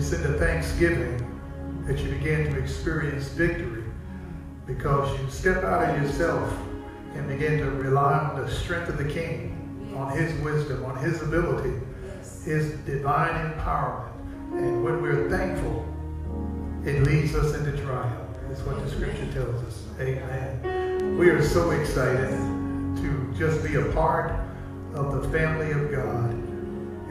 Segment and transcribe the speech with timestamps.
[0.00, 1.18] It's in the thanksgiving
[1.86, 3.84] that you begin to experience victory
[4.66, 6.50] because you step out of yourself
[7.12, 11.20] and begin to rely on the strength of the King, on his wisdom, on his
[11.20, 11.78] ability,
[12.46, 14.10] his divine empowerment.
[14.52, 15.84] And when we're thankful,
[16.86, 18.38] it leads us into triumph.
[18.48, 19.84] That's what the scripture tells us.
[20.00, 21.18] Amen.
[21.18, 24.32] We are so excited to just be a part
[24.94, 26.39] of the family of God.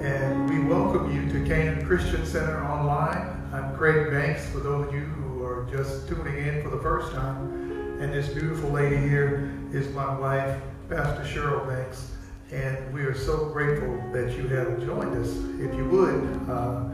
[0.01, 3.49] And we welcome you to Canaan Christian Center online.
[3.51, 7.11] I'm Craig Banks, for those of you who are just tuning in for the first
[7.11, 7.97] time.
[7.99, 12.11] And this beautiful lady here is my wife, Pastor Cheryl Banks.
[12.49, 15.35] And we are so grateful that you have joined us.
[15.59, 16.85] If you would, uh,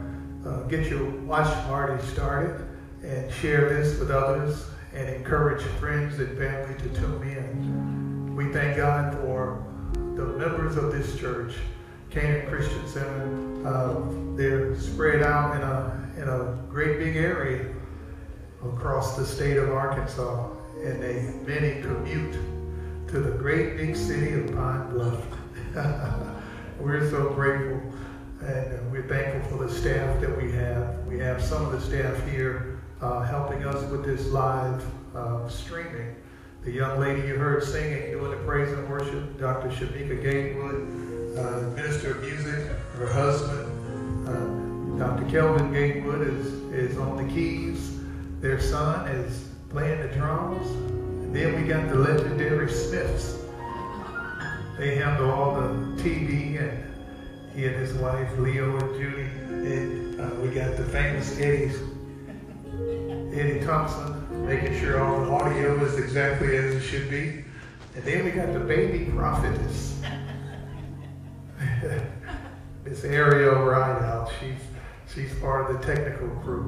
[0.49, 2.67] uh, get your watch party started
[3.03, 8.35] and share this with others and encourage friends and family to tune in.
[8.35, 11.53] We thank God for the members of this church,
[12.15, 13.67] Canaan Christian Center.
[13.67, 14.01] Uh,
[14.37, 17.65] they're spread out in a, in a great big area
[18.63, 20.49] across the state of Arkansas,
[20.81, 22.31] and they many commute
[23.09, 25.25] to the great big city of Pine Bluff.
[26.79, 27.81] We're so grateful
[28.41, 31.05] and we're thankful for the staff that we have.
[31.07, 36.15] We have some of the staff here uh, helping us with this live uh, streaming.
[36.63, 39.69] The young lady you heard singing, doing the praise and worship, Dr.
[39.69, 44.65] Shamika Gatewood, uh, minister of music, her husband, uh,
[44.97, 45.29] Dr.
[45.29, 47.99] Kelvin Gatewood is, is on the keys.
[48.39, 50.67] Their son is playing the drums.
[50.69, 53.37] And then we got the legendary Smiths.
[54.77, 56.83] They handle all the TV and
[57.53, 59.21] he and his wife, Leo and Judy.
[59.47, 61.77] And uh, we got the famous Eddie's
[63.33, 67.43] Eddie Thompson, making sure all the audio is exactly as it should be.
[67.95, 70.01] And then we got the baby prophetess.
[72.85, 74.31] Miss Ariel Rideout.
[74.39, 74.59] She's
[75.13, 76.63] she's part of the technical crew.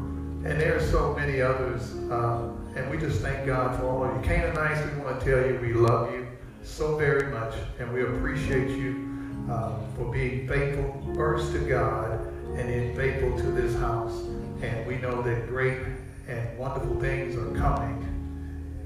[0.45, 1.91] And there are so many others.
[2.11, 4.21] Um, and we just thank God for all of you.
[4.21, 6.27] Canaanites, we want to tell you we love you
[6.63, 7.53] so very much.
[7.79, 12.25] And we appreciate you uh, for being faithful first to God
[12.55, 14.13] and then faithful to this house.
[14.61, 15.79] And we know that great
[16.27, 18.03] and wonderful things are coming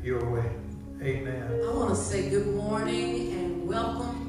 [0.03, 0.49] your way.
[1.01, 1.61] Amen.
[1.67, 4.20] I want to say good morning and welcome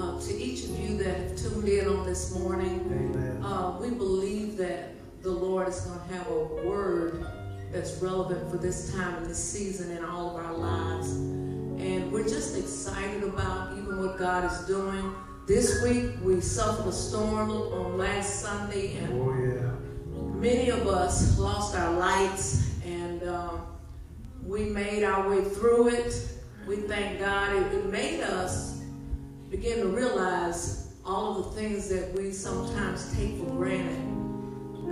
[0.00, 2.80] uh, to each of you that have tuned in on this morning.
[2.90, 3.42] Amen.
[3.44, 7.26] Uh, we believe that the Lord is going to have a word
[7.72, 11.10] that's relevant for this time and this season in all of our lives.
[11.10, 15.14] And we're just excited about even what God is doing.
[15.46, 20.32] This week we suffered a storm on last Sunday and Oh, yeah.
[20.34, 23.66] many of us lost our lights and um,
[24.46, 26.28] we made our way through it.
[26.66, 27.54] We thank God.
[27.56, 28.79] It, it made us
[29.50, 34.06] begin to realize all of the things that we sometimes take for granted.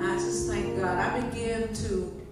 [0.00, 0.98] I just thank God.
[0.98, 2.26] I began to,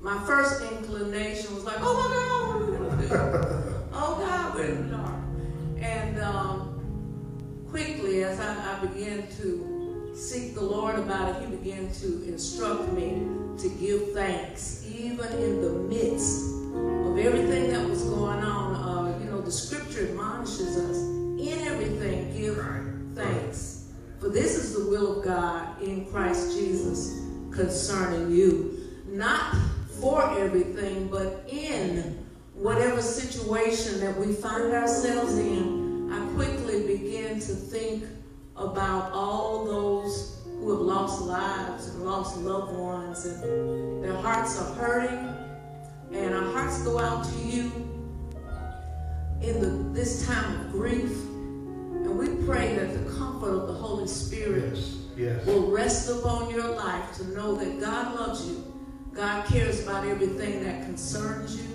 [0.00, 3.88] my first inclination was like, oh my God, what are we going to do?
[3.92, 5.14] oh God, we're the dark.
[5.78, 11.92] And um, quickly, as I, I began to seek the Lord about it, He began
[11.92, 13.26] to instruct me
[13.58, 18.74] to give thanks, even in the midst of everything that was going on.
[18.74, 22.56] Uh, you know, the Scripture admonishes us in everything give
[23.14, 23.88] thanks,
[24.20, 27.20] for this is the will of God in Christ Jesus
[27.50, 29.54] concerning you, not
[30.00, 36.10] for everything, but in whatever situation that we find ourselves in.
[36.12, 38.04] I quickly begin to think
[38.56, 44.74] about all those who have lost lives and lost loved ones, and their hearts are
[44.74, 45.34] hurting,
[46.12, 47.72] and our hearts go out to you
[49.42, 51.10] in the, this time of grief.
[52.04, 54.96] And we pray that the comfort of the Holy Spirit Yes.
[55.16, 55.46] Yes.
[55.46, 58.64] will rest upon your life to know that God loves you.
[59.14, 61.68] God cares about everything that concerns you.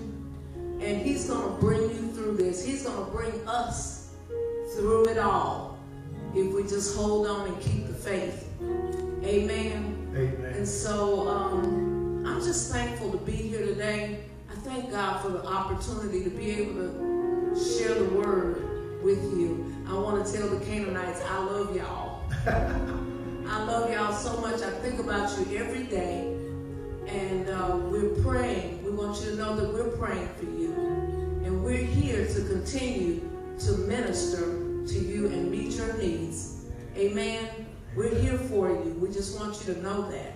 [0.82, 2.64] And He's going to bring you through this.
[2.66, 4.12] He's going to bring us
[4.76, 5.78] through it all
[6.36, 8.48] if we just hold on and keep the faith.
[9.24, 10.12] Amen.
[10.16, 10.54] Amen.
[10.56, 14.24] And so um, I'm just thankful to be here today.
[14.52, 19.74] I thank God for the opportunity to be able to share the word with you.
[19.90, 22.22] I want to tell the Canaanites, I love y'all.
[22.46, 24.62] I love y'all so much.
[24.62, 26.34] I think about you every day.
[27.08, 28.84] And uh, we're praying.
[28.84, 30.74] We want you to know that we're praying for you.
[31.46, 33.22] And we're here to continue
[33.60, 34.42] to minister
[34.88, 36.66] to you and meet your needs.
[36.98, 37.48] Amen.
[37.96, 38.98] We're here for you.
[39.02, 40.34] We just want you to know that.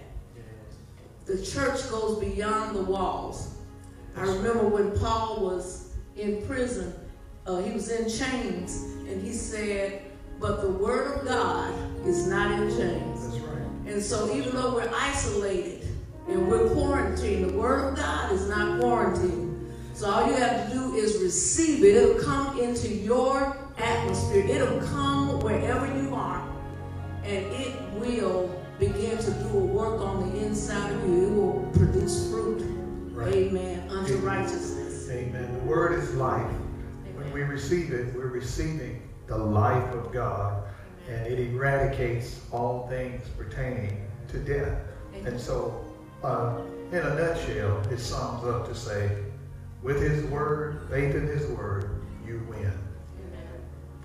[1.25, 3.55] The church goes beyond the walls.
[4.15, 6.93] I remember when Paul was in prison,
[7.45, 10.03] uh, he was in chains, and he said,
[10.39, 11.73] but the Word of God
[12.05, 13.27] is not in chains.
[13.27, 13.61] That's right.
[13.85, 15.87] And so even though we're isolated
[16.27, 19.71] and we're quarantined, the Word of God is not quarantined.
[19.93, 21.95] So all you have to do is receive it.
[21.95, 24.45] It'll come into your atmosphere.
[24.47, 26.47] It'll come wherever you are.
[27.23, 28.47] And it will
[28.79, 31.27] begin to do a work on the inside of you.
[31.27, 32.63] It will produce fruit.
[33.11, 33.33] Right.
[33.33, 33.87] Amen.
[33.89, 35.07] Unto righteousness.
[35.11, 35.53] Amen.
[35.53, 36.49] The word is life.
[37.31, 40.65] When we receive it, we're receiving the life of God,
[41.07, 44.77] and it eradicates all things pertaining to death.
[45.25, 45.85] And so,
[46.25, 46.57] uh,
[46.91, 49.17] in a nutshell, it sums up to say,
[49.81, 52.65] with His word, faith in His word, you win.
[52.65, 53.47] Amen.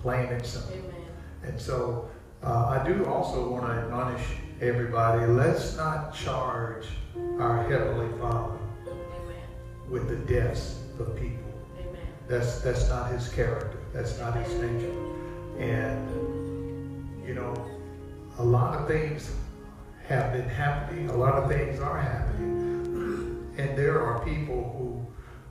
[0.01, 0.77] Plain and simple.
[0.77, 1.07] Amen.
[1.43, 2.09] And so,
[2.43, 4.25] uh, I do also want to admonish
[4.61, 6.85] everybody: let's not charge
[7.39, 8.57] our heavenly Father
[8.87, 9.35] Amen.
[9.89, 11.46] with the deaths of people.
[12.27, 13.79] That's that's not his character.
[13.93, 14.93] That's not his nature.
[15.59, 17.53] And you know,
[18.37, 19.31] a lot of things
[20.07, 21.09] have been happening.
[21.09, 23.53] A lot of things are happening.
[23.57, 24.61] And there are people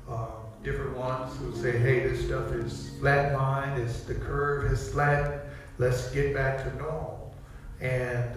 [0.07, 0.29] who, uh,
[0.63, 3.79] different ones who say, "Hey, this stuff is flatlined.
[3.79, 5.47] It's the curve is flat.
[5.79, 7.35] Let's get back to normal."
[7.81, 8.31] And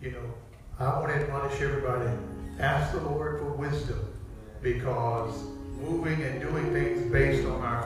[0.00, 0.34] you know,
[0.78, 2.10] I want to admonish everybody:
[2.58, 4.00] ask the Lord for wisdom,
[4.60, 5.53] because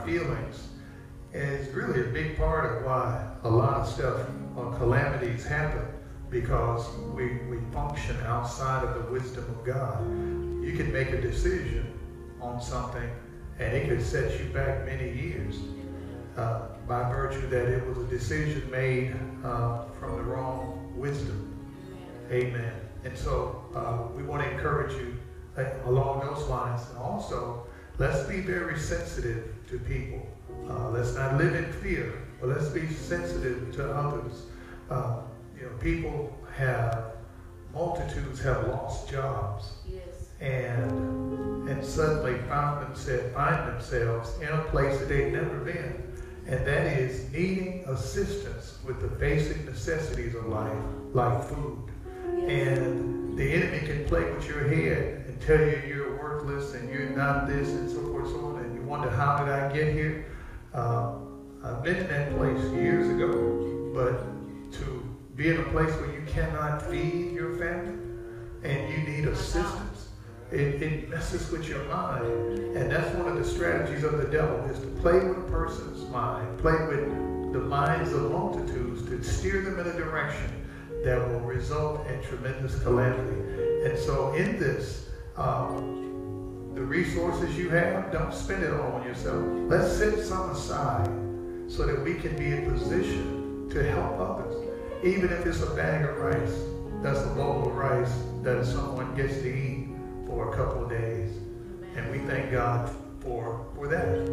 [0.05, 0.67] feelings
[1.33, 5.85] is really a big part of why a lot of stuff or calamities happen
[6.29, 9.99] because we, we function outside of the wisdom of God.
[10.63, 11.93] You can make a decision
[12.41, 13.09] on something
[13.59, 15.55] and it could set you back many years
[16.37, 21.45] uh, by virtue that it was a decision made uh, from the wrong wisdom.
[22.31, 22.73] Amen.
[23.03, 25.17] And so uh, we want to encourage you
[25.57, 26.81] uh, along those lines.
[26.89, 30.25] And also, let's be very sensitive to people.
[30.69, 34.43] Uh, let's not live in fear, but let's be sensitive to others.
[34.89, 35.21] Uh,
[35.57, 37.13] you know, people have,
[37.73, 40.29] multitudes have lost jobs Yes.
[40.39, 46.03] and and suddenly found themselves, find themselves in a place that they've never been.
[46.47, 50.75] And that is needing assistance with the basic necessities of life,
[51.13, 51.77] like food.
[52.47, 57.11] And the enemy can play with your head and tell you you're worthless and you're
[57.11, 58.68] not this and so forth so on.
[58.89, 60.25] Wonder, how did I get here?
[60.73, 61.11] Uh,
[61.63, 64.17] I've been in that place years ago, but
[64.79, 67.99] to be in a place where you cannot feed your family
[68.63, 70.07] and you need assistance,
[70.51, 72.25] it, it messes with your mind.
[72.75, 76.09] And that's one of the strategies of the devil is to play with a person's
[76.09, 80.65] mind, play with the minds of multitudes to steer them in a direction
[81.03, 83.87] that will result in tremendous calamity.
[83.87, 86.08] And so in this, um,
[86.75, 89.43] the resources you have, don't spend it all on yourself.
[89.67, 91.09] Let's set some aside
[91.67, 94.55] so that we can be in position to help others.
[95.03, 96.59] Even if it's a bag of rice,
[97.01, 99.89] that's a bowl of rice that someone gets to eat
[100.25, 101.31] for a couple of days.
[101.95, 104.25] And we thank God for, for that.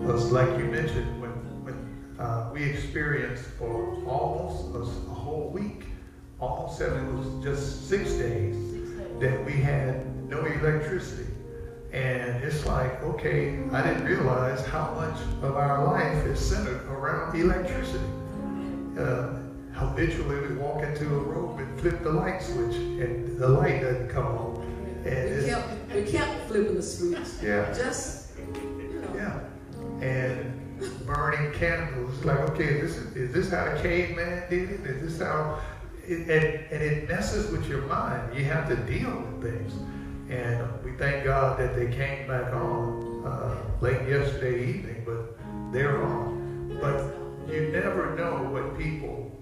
[0.00, 1.30] Because like you mentioned, when,
[1.64, 4.80] when uh, we experienced for almost a,
[5.10, 5.84] a whole week,
[6.38, 8.56] almost seven, it was just six days,
[9.20, 11.29] that we had no electricity.
[11.92, 17.38] And it's like, okay, I didn't realize how much of our life is centered around
[17.38, 18.04] electricity.
[18.96, 19.34] Uh,
[19.72, 24.08] habitually, we walk into a room and flip the light switch, and the light doesn't
[24.08, 25.02] come on.
[25.04, 27.18] And We kept, we kept flipping the switch.
[27.42, 27.72] Yeah.
[27.72, 29.14] Just, you know.
[29.16, 30.60] yeah, and
[31.06, 32.14] burning candles.
[32.16, 34.80] It's like, okay, is this is this how the caveman did it?
[34.86, 35.58] Is this how?
[36.06, 38.36] It, and, and it messes with your mind.
[38.36, 39.72] You have to deal with things.
[40.30, 45.36] And we thank God that they came back on uh, late yesterday evening, but
[45.72, 46.78] they're on.
[46.80, 49.32] But you never know what people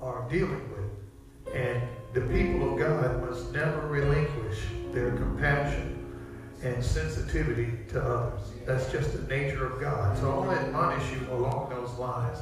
[0.00, 1.54] are dealing with.
[1.54, 1.82] And
[2.14, 4.58] the people of God must never relinquish
[4.92, 5.98] their compassion
[6.62, 8.40] and sensitivity to others.
[8.64, 10.16] That's just the nature of God.
[10.16, 12.38] So I want to admonish you along those lines.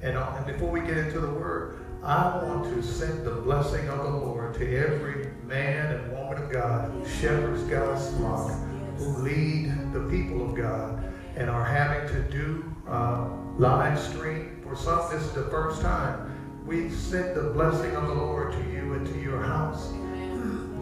[0.00, 3.88] And, uh, and before we get into the word, I want to send the blessing
[3.88, 8.50] of the Lord to every man and woman of God who shepherds God's flock,
[8.96, 11.04] who lead the people of God,
[11.36, 14.60] and are having to do uh, live stream.
[14.64, 16.28] For some, this is the first time.
[16.66, 19.92] We send the blessing of the Lord to you and to your house,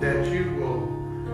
[0.01, 0.87] that you will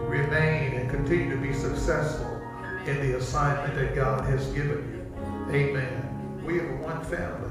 [0.09, 2.43] remain and continue to be successful
[2.87, 5.55] in the assignment that God has given you.
[5.55, 6.43] Amen.
[6.45, 7.51] We are one family,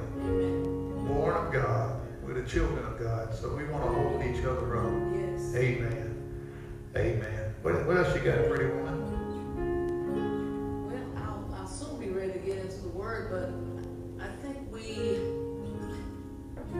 [1.07, 1.94] born of God
[2.47, 3.33] children of God.
[3.33, 4.93] So we want to hold each other up.
[5.13, 5.55] Yes.
[5.55, 6.11] Amen.
[6.95, 7.55] Amen.
[7.61, 9.01] What, what else you got, pretty woman?
[10.87, 13.49] Well, I'll, I'll soon be ready to get into the word, but
[14.23, 15.19] I think we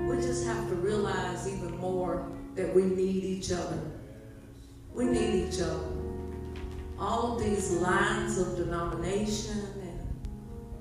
[0.08, 3.80] we just have to realize even more that we need each other.
[4.94, 5.88] We need each other.
[7.00, 10.00] All these lines of denomination and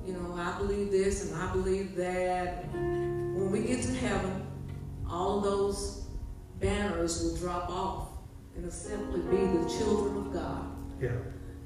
[0.07, 2.67] you know, I believe this and I believe that.
[2.73, 4.44] When we get to heaven,
[5.15, 6.07] all those
[6.59, 8.09] banners will drop off
[8.57, 10.67] and simply be the children of God.
[11.01, 11.11] Yeah.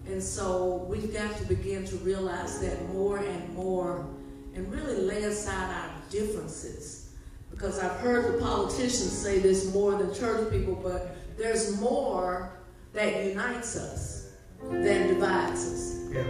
[0.07, 4.07] And so we've got to begin to realize that more and more
[4.55, 7.11] and really lay aside our differences.
[7.51, 12.53] Because I've heard the politicians say this more than church people, but there's more
[12.93, 14.33] that unites us
[14.63, 15.97] than divides us.
[16.13, 16.23] Yeah.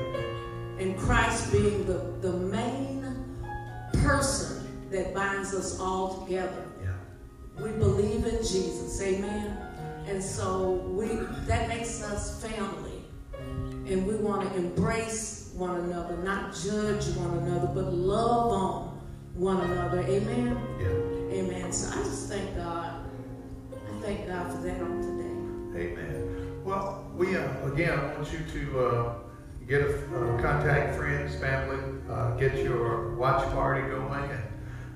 [0.78, 3.04] And Christ being the, the main
[3.92, 6.64] person that binds us all together.
[6.82, 6.87] Yeah.
[7.60, 9.56] We believe in Jesus, amen.
[10.06, 11.08] And so we
[11.46, 13.04] that makes us family.
[13.86, 19.00] And we want to embrace one another, not judge one another, but love on
[19.34, 20.02] one another.
[20.02, 20.56] Amen.
[20.80, 21.38] Yeah.
[21.38, 21.72] Amen.
[21.72, 23.04] So I just thank God.
[23.72, 25.88] I thank God for that on today.
[25.90, 26.62] Amen.
[26.64, 29.14] Well, we uh, again I want you to uh,
[29.66, 31.78] get a uh, contact friends, family,
[32.10, 34.42] uh, get your watch party going, and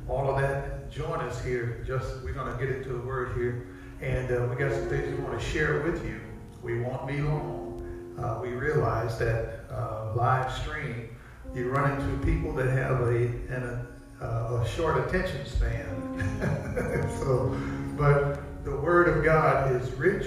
[0.09, 0.82] all of that.
[0.93, 1.83] Join us here.
[1.87, 3.67] Just we're gonna get into the word here,
[4.03, 6.21] and uh, we got some things we want to share with you.
[6.63, 8.15] We won't be long.
[8.19, 11.09] Uh, we realize that uh, live stream,
[11.55, 13.87] you run into people that have a an,
[14.21, 17.09] a, a short attention span.
[17.21, 17.59] so,
[17.97, 20.27] but the Word of God is rich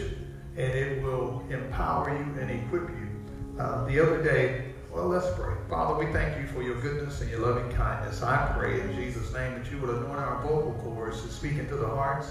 [0.58, 3.08] and it will empower you and equip you.
[3.60, 5.53] Uh, the other day, well, let's pray.
[5.69, 8.23] Father, we thank you for your goodness and your loving kindness.
[8.23, 11.75] I pray in Jesus' name that you would anoint our vocal cords to speak into
[11.75, 12.29] the hearts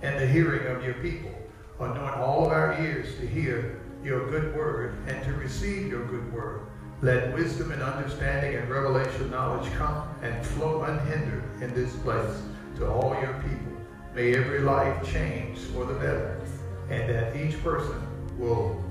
[0.00, 1.30] and the hearing of your people.
[1.78, 6.32] Anoint all of our ears to hear your good word and to receive your good
[6.32, 6.62] word.
[7.02, 12.40] Let wisdom and understanding and revelation knowledge come and flow unhindered in this place
[12.76, 13.76] to all your people.
[14.14, 16.40] May every life change for the better
[16.88, 18.00] and that each person
[18.38, 18.82] will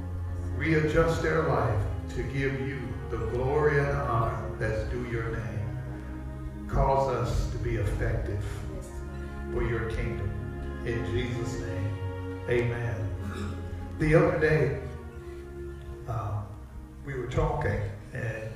[0.56, 2.80] readjust their life to give you
[3.18, 6.68] the glory and honor that's due your name.
[6.68, 8.44] Cause us to be effective
[9.54, 10.30] for your kingdom.
[10.86, 12.96] In Jesus' name, amen.
[14.00, 14.82] The other day,
[16.08, 16.42] uh,
[17.06, 17.80] we were talking,
[18.14, 18.50] and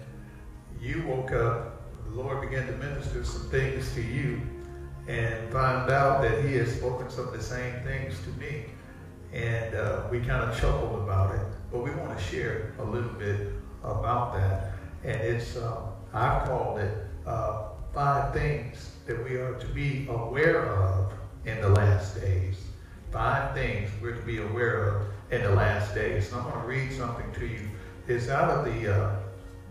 [0.81, 4.41] you woke up, the Lord began to minister some things to you,
[5.07, 8.65] and found out that He has spoken some of the same things to me
[9.33, 11.41] and uh, we kind of chuckled about it.
[11.71, 13.51] But we want to share a little bit
[13.83, 15.81] about that, and it's uh,
[16.13, 21.11] I've called it uh, five things that we are to be aware of
[21.45, 22.57] in the last days.
[23.11, 26.31] Five things we're to be aware of in the last days.
[26.31, 27.67] And I'm going to read something to you.
[28.07, 29.15] It's out of the uh,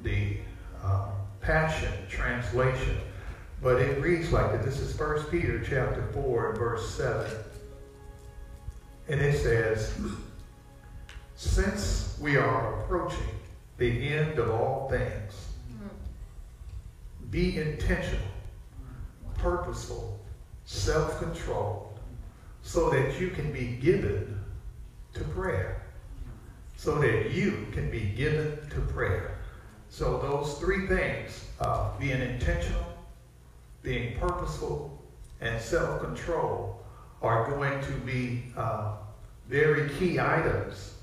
[0.02, 0.38] the
[0.82, 1.08] uh,
[1.40, 2.98] Passion translation,
[3.62, 4.64] but it reads like that.
[4.64, 7.30] This is First Peter chapter four and verse seven.
[9.08, 9.92] And it says,
[11.36, 13.37] Since we are approaching
[13.78, 15.48] the end of all things,
[17.30, 18.26] be intentional,
[19.36, 20.18] purposeful,
[20.64, 21.98] self controlled,
[22.62, 24.38] so that you can be given
[25.14, 25.82] to prayer.
[26.76, 29.38] So that you can be given to prayer.
[29.90, 32.84] So, those three things uh, being intentional,
[33.82, 35.02] being purposeful,
[35.40, 36.82] and self control
[37.22, 38.96] are going to be uh,
[39.48, 40.94] very key items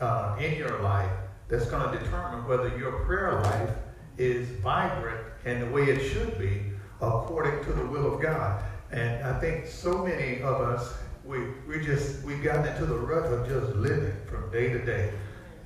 [0.00, 1.10] uh, in your life
[1.48, 3.70] that's going to determine whether your prayer life
[4.18, 6.62] is vibrant and the way it should be
[7.00, 8.62] according to the will of God.
[8.90, 13.32] And I think so many of us, we, we just, we've gotten into the rut
[13.32, 15.12] of just living from day to day.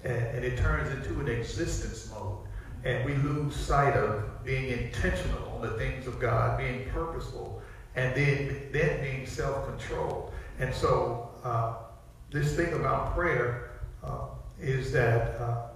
[0.05, 2.39] And, and it turns into an existence mode.
[2.85, 7.63] And we lose sight of being intentional on the things of God, being purposeful,
[7.95, 10.33] and then, then being self-controlled.
[10.59, 11.75] And so uh,
[12.31, 15.70] this thing about prayer uh, is that uh,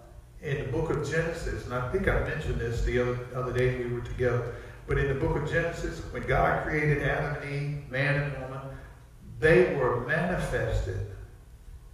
[0.44, 3.82] in the book of Genesis, and I think I mentioned this the other, other day
[3.82, 4.54] we were together,
[4.86, 8.60] but in the book of Genesis, when God created Adam and Eve, man and woman,
[9.40, 11.06] they were manifested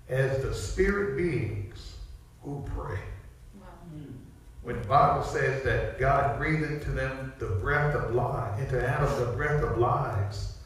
[0.08, 1.94] as the spirit beings
[2.42, 2.98] who pray.
[4.62, 9.18] When the Bible says that God breathed into them the breath of life, into Adam
[9.18, 10.58] the breath of lives,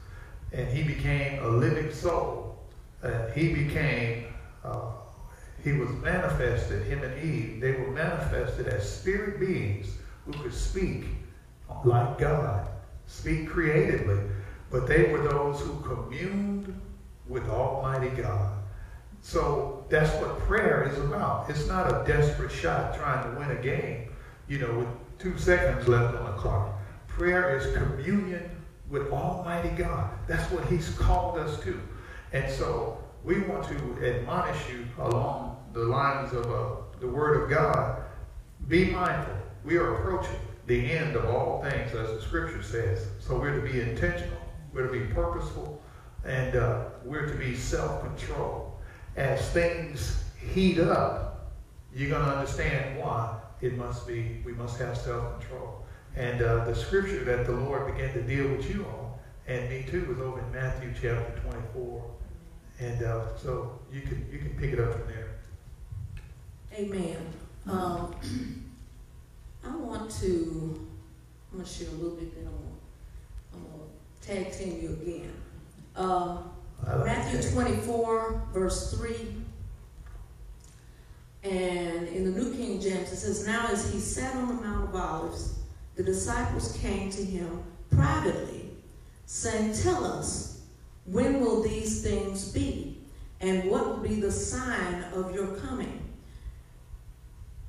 [0.53, 2.59] and he became a living soul,
[3.03, 4.25] uh, he became,
[4.65, 4.91] uh,
[5.65, 9.97] he was manifested, him and Eve, they were manifested as spirit beings
[10.27, 11.07] who could speak
[11.85, 12.69] like God,
[13.07, 14.19] speak creatively,
[14.71, 16.79] but they were those who communed
[17.27, 18.59] with Almighty God.
[19.23, 21.49] So that's what prayer is about.
[21.49, 24.11] It's not a desperate shot trying to win a game,
[24.49, 26.79] you know, with two seconds left on the clock.
[27.09, 28.51] Prayer is communion
[28.91, 30.11] with Almighty God.
[30.27, 31.81] That's what He's called us to.
[32.35, 37.51] And so we want to admonish you along the lines of uh, the Word of
[37.51, 38.03] God,
[38.69, 39.35] be mindful.
[39.65, 43.07] We are approaching the end of all things, as the Scripture says.
[43.21, 44.39] So we're to be intentional.
[44.73, 45.83] We're to be purposeful.
[46.25, 48.79] And uh, we're to be self control.
[49.17, 51.53] As things heat up,
[51.95, 55.85] you're going to understand why it must be, we must have self-control.
[56.17, 59.13] And uh, the scripture that the Lord began to deal with you on,
[59.47, 62.05] and me too, was over in Matthew chapter 24.
[62.81, 65.34] And uh, so you can you can pick it up from there.
[66.77, 67.17] Amen.
[67.69, 68.17] Um,
[69.65, 70.89] I want to,
[71.53, 72.49] I'm going to share a little bit, then
[73.53, 75.33] I'm going to tag team you again.
[75.95, 76.39] Uh,
[77.05, 79.15] Matthew 24, verse 3.
[81.45, 84.89] And in the New King James, it says, Now as he sat on the Mount
[84.89, 85.61] of Olives,
[85.95, 88.71] the disciples came to him privately,
[89.27, 90.63] saying, Tell us,
[91.05, 92.99] when will these things be?
[93.41, 96.04] And what will be the sign of your coming?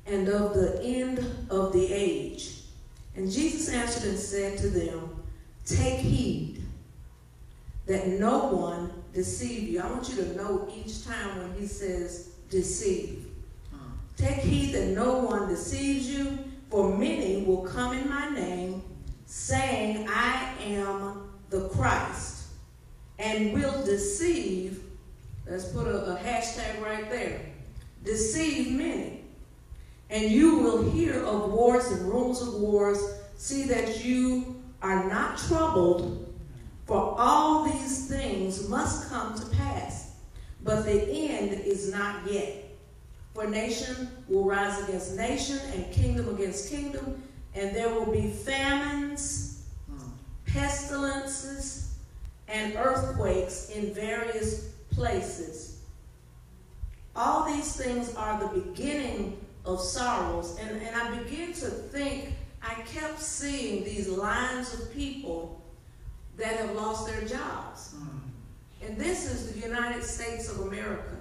[0.05, 2.61] And of the end of the age?
[3.15, 5.23] And Jesus answered and said to them,
[5.65, 6.61] Take heed
[7.87, 9.81] that no one deceive you.
[9.81, 13.25] I want you to know each time when he says deceive.
[13.73, 13.85] Uh-huh.
[14.17, 16.37] Take heed that no one deceives you,
[16.69, 18.83] for many will come in my name,
[19.25, 22.47] saying, I am the Christ,
[23.17, 24.83] and will deceive,
[25.47, 27.41] let's put a, a hashtag right there,
[28.03, 29.14] deceive many.
[30.09, 32.99] And you will hear of wars and rumors of wars.
[33.37, 36.33] See that you are not troubled,
[36.85, 40.13] for all these things must come to pass.
[40.63, 42.65] But the end is not yet.
[43.33, 47.21] For nation will rise against nation and kingdom against kingdom,
[47.53, 49.63] and there will be famines,
[50.45, 51.95] pestilences,
[52.47, 55.79] and earthquakes in various places.
[57.15, 60.57] All these things are the beginning of sorrows.
[60.59, 65.61] And, and I begin to think, I kept seeing these lines of people
[66.37, 67.93] that have lost their jobs.
[67.93, 68.17] Hmm.
[68.85, 71.15] And this is the United States of America.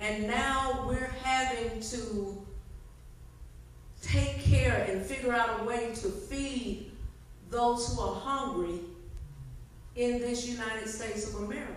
[0.00, 2.44] And now we're having to
[4.00, 6.90] take care and figure out a way to feed
[7.50, 8.80] those who are hungry
[9.94, 11.72] in this United States of America.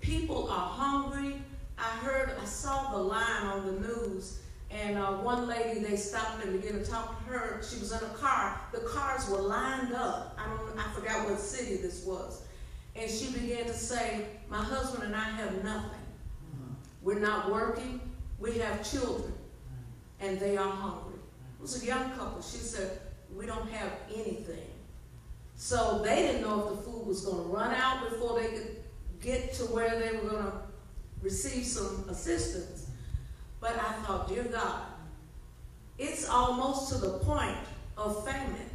[0.00, 1.36] People are hungry.
[1.78, 6.44] I heard, I saw the line on the news, and uh, one lady, they stopped
[6.44, 7.62] and began to talk to her.
[7.62, 8.60] She was in a car.
[8.72, 10.36] The cars were lined up.
[10.38, 12.42] I don't, I forgot what city this was.
[12.96, 16.00] And she began to say, my husband and I have nothing.
[17.02, 18.00] We're not working.
[18.38, 19.32] We have children,
[20.20, 21.18] and they are hungry.
[21.58, 22.42] It was a young couple.
[22.42, 23.00] She said,
[23.34, 24.66] we don't have anything.
[25.56, 28.76] So they didn't know if the food was going to run out before they could
[29.20, 30.52] get to where they were going to
[31.22, 32.90] receive some assistance.
[33.60, 34.82] But I thought, dear God,
[35.98, 37.56] it's almost to the point
[37.96, 38.70] of famine.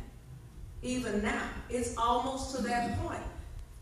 [0.82, 3.24] Even now, it's almost to that point.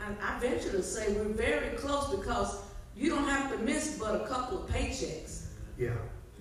[0.05, 2.57] And I venture to say we're very close because
[2.95, 5.45] you don't have to miss but a couple of paychecks.
[5.77, 5.93] Yeah,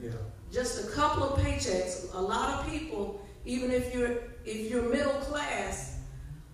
[0.03, 0.11] yeah.
[0.53, 2.13] Just a couple of paychecks.
[2.15, 5.99] A lot of people, even if you're if you're middle class,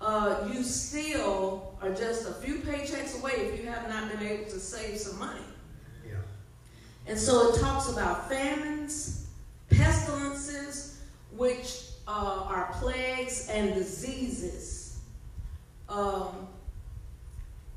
[0.00, 4.44] uh, you still are just a few paychecks away if you have not been able
[4.44, 5.40] to save some money.
[7.06, 9.28] And so it talks about famines,
[9.70, 11.00] pestilences,
[11.32, 14.98] which uh, are plagues and diseases.
[15.88, 16.48] Um,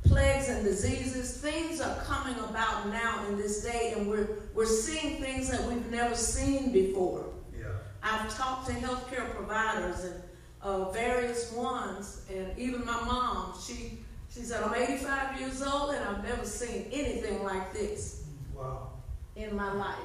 [0.04, 5.22] plagues and diseases, things are coming about now in this day, and we're, we're seeing
[5.22, 7.26] things that we've never seen before.
[7.58, 7.68] Yeah.
[8.02, 10.24] I've talked to healthcare providers and
[10.64, 14.00] uh, various ones, and even my mom, she,
[14.34, 18.20] she said, I'm 85 years old and I've never seen anything like this
[18.60, 18.90] Wow.
[19.44, 19.96] In my life.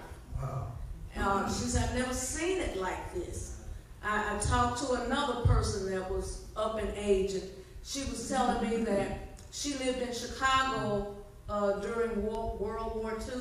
[0.41, 0.69] Wow.
[1.17, 3.61] Uh, she said, I've never seen it like this.
[4.03, 7.43] I, I talked to another person that was up in age, and
[7.83, 11.15] she was telling me that she lived in Chicago
[11.49, 13.41] uh, during World War II.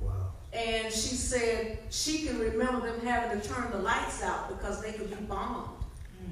[0.00, 0.12] Wow.
[0.52, 4.92] And she said she can remember them having to turn the lights out because they
[4.92, 5.70] could be bombed.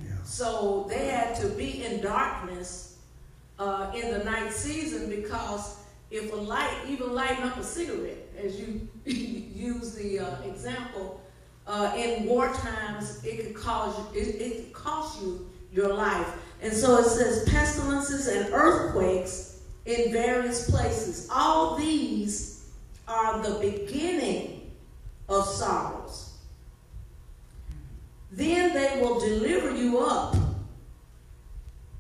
[0.04, 0.12] Yeah.
[0.24, 2.98] So they had to be in darkness
[3.58, 5.78] uh, in the night season because
[6.10, 11.20] if a light, even lighting up a cigarette, as you use the uh, example,
[11.66, 16.28] uh, in war times, it could cause it, it could cost you your life.
[16.62, 21.28] And so it says pestilences and earthquakes in various places.
[21.30, 22.68] All these
[23.06, 24.70] are the beginning
[25.28, 26.34] of sorrows.
[28.32, 30.36] Then they will deliver you up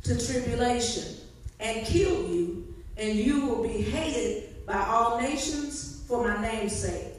[0.04, 1.16] to tribulation
[1.60, 7.14] and kill you, and you will be hated by all nations for my name's sake.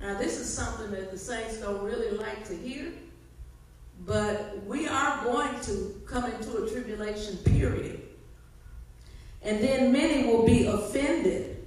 [0.00, 2.92] Now, this is something that the saints don't really like to hear,
[4.04, 8.02] but we are going to come into a tribulation period.
[9.42, 11.64] And then many will be offended,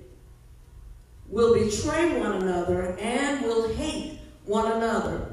[1.30, 5.32] will betray one another, and will hate one another.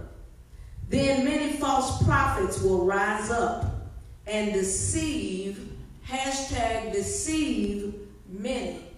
[0.88, 3.90] Then many false prophets will rise up
[4.26, 5.72] and deceive,
[6.06, 7.94] hashtag deceive
[8.28, 8.91] many.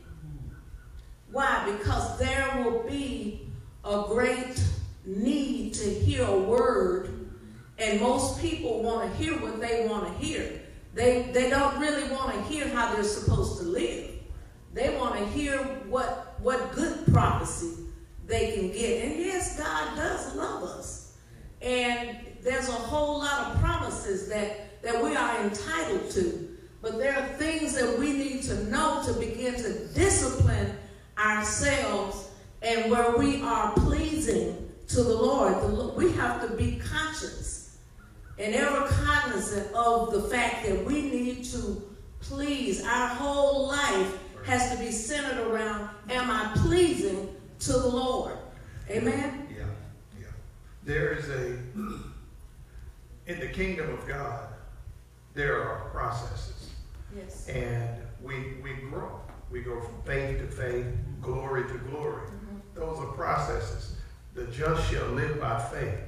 [1.35, 1.77] Why?
[1.77, 3.49] Because there will be
[3.85, 4.57] a great
[5.05, 7.29] need to hear a word,
[7.77, 10.61] and most people want to hear what they want to hear.
[10.95, 14.13] They, they don't really want to hear how they're supposed to live.
[14.75, 17.83] They want to hear what, what good prophecy
[18.29, 19.05] they can get.
[19.05, 21.17] And yes, God does love us.
[21.61, 26.57] And there's a whole lot of promises that, that we are entitled to.
[26.81, 30.77] But there are things that we need to know to begin to discipline
[31.19, 32.31] ourselves
[32.63, 35.97] and where we are pleasing to the Lord.
[35.97, 37.79] We have to be conscious
[38.39, 41.83] and ever cognizant of the fact that we need to
[42.21, 42.85] please.
[42.85, 48.37] Our whole life has to be centered around am I pleasing to the Lord?
[48.91, 49.49] Amen?
[49.51, 49.65] Yeah,
[50.21, 50.27] yeah.
[50.85, 51.57] There is a,
[53.27, 54.49] in the kingdom of God,
[55.33, 56.71] there are processes.
[57.17, 57.49] Yes.
[57.49, 59.21] And we, we grow.
[59.51, 60.87] We go from faith to faith,
[61.21, 62.27] glory to glory.
[62.27, 62.59] Mm-hmm.
[62.75, 63.97] Those are processes.
[64.35, 66.01] The just shall live by faith.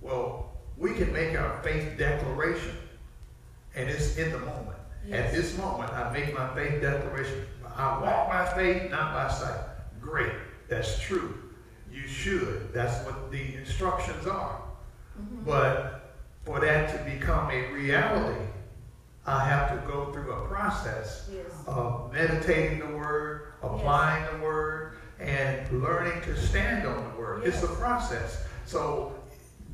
[0.00, 2.76] Well, we can make our faith declaration,
[3.74, 4.78] and it's in the moment.
[5.06, 5.26] Yes.
[5.26, 7.46] At this moment, I make my faith declaration.
[7.76, 9.60] I walk by faith, not by sight.
[10.00, 10.32] Great.
[10.68, 11.34] That's true.
[11.92, 12.72] You should.
[12.72, 14.62] That's what the instructions are.
[15.20, 15.44] Mm-hmm.
[15.44, 18.44] But for that to become a reality,
[19.26, 21.46] I have to go through a process yes.
[21.66, 24.32] of meditating the word, applying yes.
[24.32, 27.42] the word, and learning to stand on the word.
[27.44, 27.62] Yes.
[27.62, 28.44] It's a process.
[28.66, 29.14] So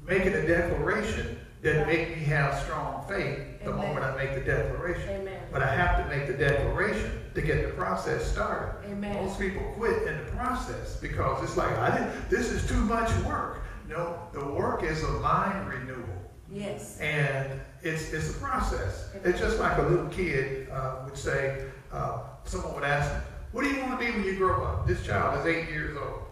[0.06, 3.86] making a declaration that make me have strong faith the Amen.
[3.86, 5.08] moment I make the declaration.
[5.08, 5.40] Amen.
[5.52, 8.88] But I have to make the declaration to get the process started.
[8.90, 9.14] Amen.
[9.14, 12.30] Most people quit in the process because it's like I didn't.
[12.30, 13.64] This is too much work.
[13.88, 16.17] No, the work is a mind renewal.
[16.52, 16.98] Yes.
[17.00, 19.10] And it's, it's a process.
[19.24, 23.64] It's just like a little kid uh, would say, uh, someone would ask him, what
[23.64, 24.86] do you want to be when you grow up?
[24.86, 26.22] This child is eight years old.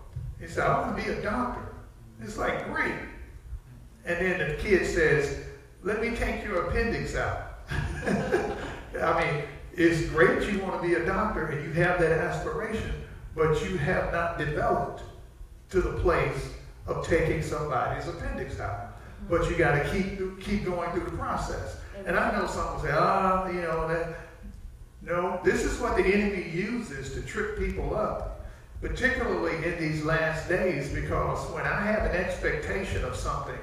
[0.41, 1.75] He said, I want to be a doctor.
[2.21, 2.95] It's like, great.
[4.05, 5.45] And then the kid says,
[5.83, 7.61] let me take your appendix out.
[9.01, 12.93] I mean, it's great you want to be a doctor and you have that aspiration,
[13.35, 15.03] but you have not developed
[15.71, 16.51] to the place
[16.87, 18.86] of taking somebody's appendix out
[19.29, 21.79] but you got to keep keep going through the process.
[22.05, 24.21] And I know some will say, ah, oh, you know that.
[25.03, 28.45] No, this is what the enemy uses to trip people up,
[28.81, 33.59] particularly in these last days, because when I have an expectation of something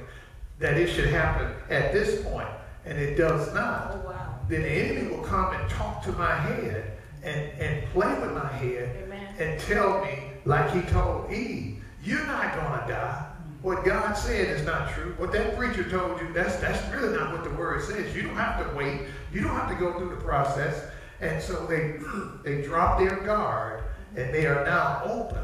[0.59, 2.47] that it should happen at this point,
[2.85, 4.39] and it does not, oh, wow.
[4.47, 8.47] then the enemy will come and talk to my head and, and play with my
[8.47, 9.35] head Amen.
[9.39, 13.32] and tell me, like he told Eve, you're not going to die
[13.63, 15.15] what God said is not true.
[15.17, 18.13] What that preacher told you, that's, that's really not what the word says.
[18.13, 19.03] You don't have to wait.
[19.31, 20.85] You don't have to go through the process.
[21.21, 21.97] And so they,
[22.43, 23.85] they drop their guard
[24.17, 25.43] and they are now open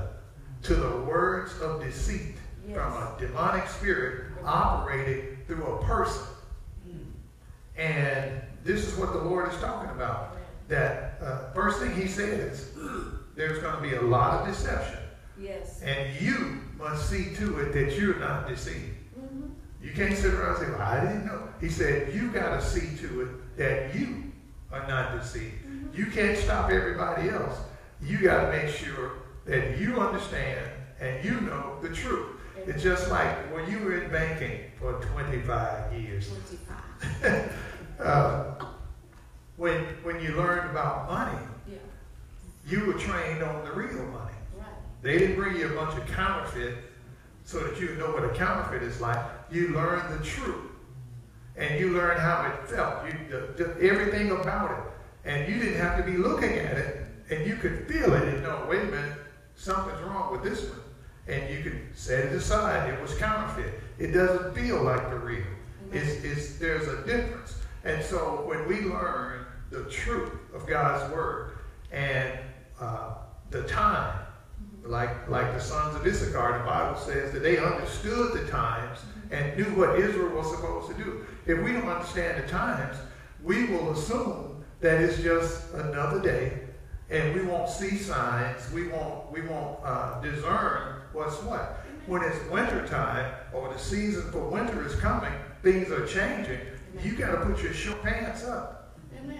[0.63, 2.35] to the words of deceit
[2.67, 2.75] yes.
[2.75, 6.23] from a demonic spirit operating through a person.
[7.77, 10.35] And this is what the Lord is talking about.
[10.67, 12.71] That uh, first thing he says,
[13.35, 14.98] there's going to be a lot of deception.
[15.39, 15.81] Yes.
[15.81, 18.95] And you must see to it that you're not deceived.
[19.19, 19.47] Mm-hmm.
[19.81, 21.47] You can't sit around and say, well, I didn't know.
[21.61, 24.31] He said, you got to see to it that you
[24.71, 25.65] are not deceived.
[25.65, 25.97] Mm-hmm.
[25.97, 27.57] You can't stop everybody else.
[28.01, 29.13] You got to make sure
[29.45, 32.27] that you understand and you know the truth.
[32.57, 32.71] Mm-hmm.
[32.71, 36.29] It's just like when you were in banking for 25 years.
[37.01, 37.59] 25.
[37.99, 38.43] uh,
[39.55, 41.37] when, when you learned about money,
[41.69, 41.77] yeah.
[42.67, 44.33] you were trained on the real money.
[45.01, 46.75] They didn't bring you a bunch of counterfeit
[47.43, 49.19] so that you know what a counterfeit is like.
[49.51, 50.65] You learn the truth.
[51.55, 53.05] And you learn how it felt.
[53.05, 55.29] You, the, the, everything about it.
[55.29, 57.05] And you didn't have to be looking at it.
[57.29, 59.13] And you could feel it and know, wait a minute,
[59.55, 60.79] something's wrong with this one.
[61.27, 62.93] And you could set it aside.
[62.93, 63.73] It was counterfeit.
[63.99, 65.43] It doesn't feel like the real.
[65.91, 67.55] It's, it's, there's a difference.
[67.83, 71.57] And so when we learn the truth of God's word
[71.91, 72.39] and
[72.79, 73.15] uh,
[73.51, 74.17] the time
[74.89, 78.99] like, like the sons of Issachar, the Bible says that they understood the times
[79.29, 81.25] and knew what Israel was supposed to do.
[81.45, 82.97] If we don't understand the times,
[83.43, 86.61] we will assume that it's just another day
[87.11, 91.85] and we won't see signs, we won't, we won't uh, discern what's what.
[92.07, 96.59] when it's winter time or the season for winter is coming, things are changing.
[97.03, 98.95] You got to put your short pants up.
[99.17, 99.37] Amen.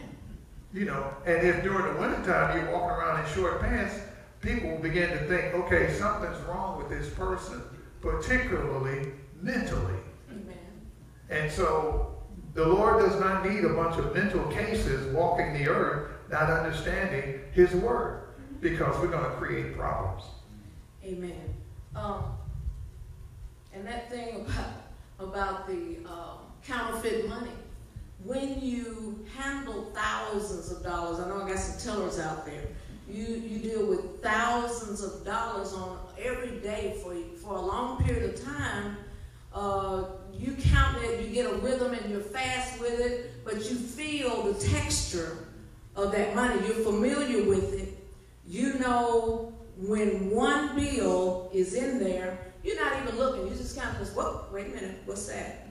[0.74, 3.96] You know, and if during the wintertime you're walking around in short pants,
[4.42, 7.62] people begin to think, okay, something's wrong with this person,
[8.02, 10.00] particularly mentally.
[10.32, 10.58] Amen.
[11.30, 12.18] And so
[12.54, 17.42] the Lord does not need a bunch of mental cases walking the earth not understanding
[17.54, 18.24] his word
[18.62, 20.24] because we're going to create problems.
[21.04, 21.56] Amen.
[21.96, 22.24] Um,
[23.74, 24.74] and that thing about
[25.20, 27.52] about the um, counterfeit money,
[28.24, 32.68] when you handle thousands of dollars, I know I got some tellers out there.
[33.10, 38.34] You you deal with thousands of dollars on every day for for a long period
[38.34, 38.98] of time.
[39.54, 43.76] Uh, you count it, you get a rhythm, and you're fast with it, but you
[43.76, 45.38] feel the texture
[45.96, 46.56] of that money.
[46.68, 47.98] You're familiar with it.
[48.46, 53.48] You know when one bill is in there, you're not even looking.
[53.48, 55.69] You just kind of whoa, wait a minute, what's that?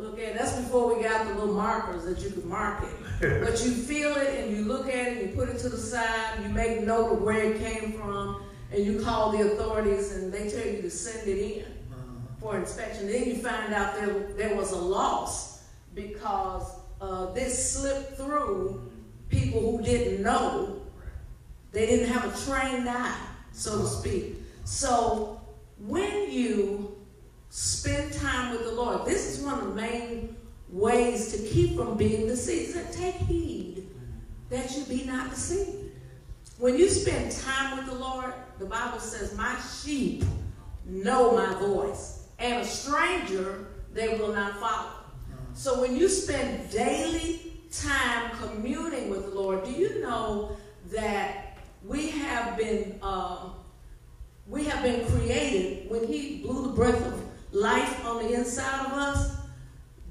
[0.00, 0.38] Look at it.
[0.38, 3.20] That's before we got the little markers that you could mark it.
[3.44, 6.42] but you feel it and you look at it, you put it to the side,
[6.42, 8.42] you make note of where it came from,
[8.72, 11.64] and you call the authorities and they tell you to send it in
[12.40, 13.08] for inspection.
[13.08, 18.90] Then you find out there, there was a loss because uh, this slipped through
[19.28, 20.80] people who didn't know.
[21.72, 23.20] They didn't have a trained eye,
[23.52, 24.36] so to speak.
[24.64, 25.42] So
[25.78, 26.96] when you
[27.50, 30.36] spend time with the Lord, this is one of the main
[30.68, 32.76] ways to keep from being deceived.
[32.92, 33.88] Take heed
[34.48, 35.90] that you be not deceived.
[36.58, 40.24] When you spend time with the Lord, the Bible says, My sheep
[40.86, 44.92] know my voice, and a stranger they will not follow.
[45.54, 50.56] So when you spend daily time communing with the Lord, do you know
[50.92, 53.54] that we have been um,
[54.46, 58.92] we have been created when He blew the breath of life on the inside of
[58.92, 59.36] us?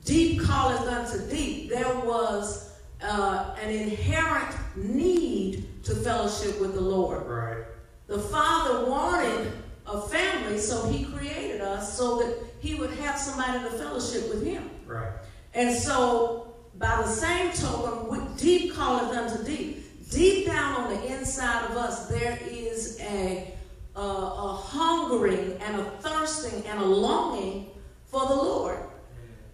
[0.06, 1.70] Deep calleth unto deep.
[1.70, 7.26] There was uh, an inherent need to fellowship with the Lord.
[7.28, 7.64] Right.
[8.08, 9.52] The Father wanted
[9.86, 14.44] a family, so He created us so that He would have somebody to fellowship with
[14.46, 14.70] Him.
[14.86, 15.12] Right.
[15.54, 18.00] And so, by the same token,
[18.40, 20.10] deep calleth unto deep.
[20.10, 23.54] Deep down on the inside of us, there is a,
[23.96, 27.72] a, a hungering and a thirsting and a longing
[28.06, 28.78] for the Lord.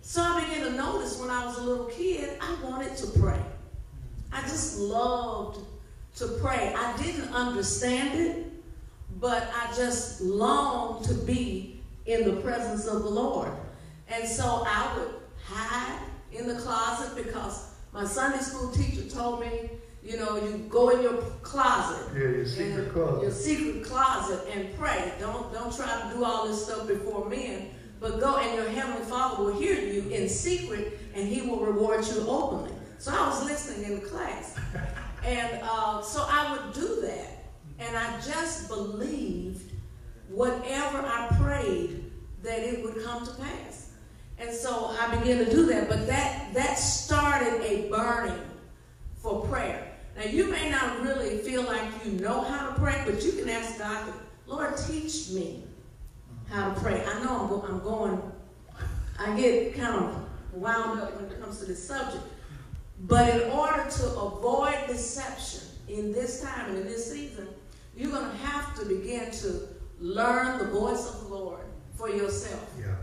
[0.01, 3.41] So I began to notice when I was a little kid, I wanted to pray.
[4.31, 5.59] I just loved
[6.17, 6.73] to pray.
[6.77, 8.45] I didn't understand it,
[9.19, 13.49] but I just longed to be in the presence of the Lord.
[14.07, 15.99] And so I would hide
[16.31, 19.71] in the closet because my Sunday school teacher told me,
[20.05, 22.07] you know, you go in your closet.
[22.13, 23.23] Yeah, your secret closet.
[23.23, 25.11] Your secret closet and pray.
[25.19, 29.03] Don't don't try to do all this stuff before men, but go and your heavenly
[29.05, 32.71] Father will hear you in secret, and He will reward you openly.
[32.99, 34.55] So I was listening in the class,
[35.25, 37.45] and uh, so I would do that,
[37.79, 39.71] and I just believed
[40.29, 42.11] whatever I prayed
[42.43, 43.89] that it would come to pass.
[44.37, 48.39] And so I began to do that, but that that started a burning
[49.15, 49.94] for prayer.
[50.15, 53.49] Now you may not really feel like you know how to pray, but you can
[53.49, 54.13] ask God,
[54.47, 55.63] Lord, teach me
[56.49, 57.03] how to pray.
[57.05, 58.21] I know I'm, go- I'm going,
[59.19, 62.23] I get kind of wound up when it comes to this subject.
[63.01, 67.47] But in order to avoid deception in this time and in this season,
[67.95, 69.67] you're going to have to begin to
[69.99, 71.61] learn the voice of the Lord
[71.95, 72.69] for yourself.
[72.79, 72.95] Yeah,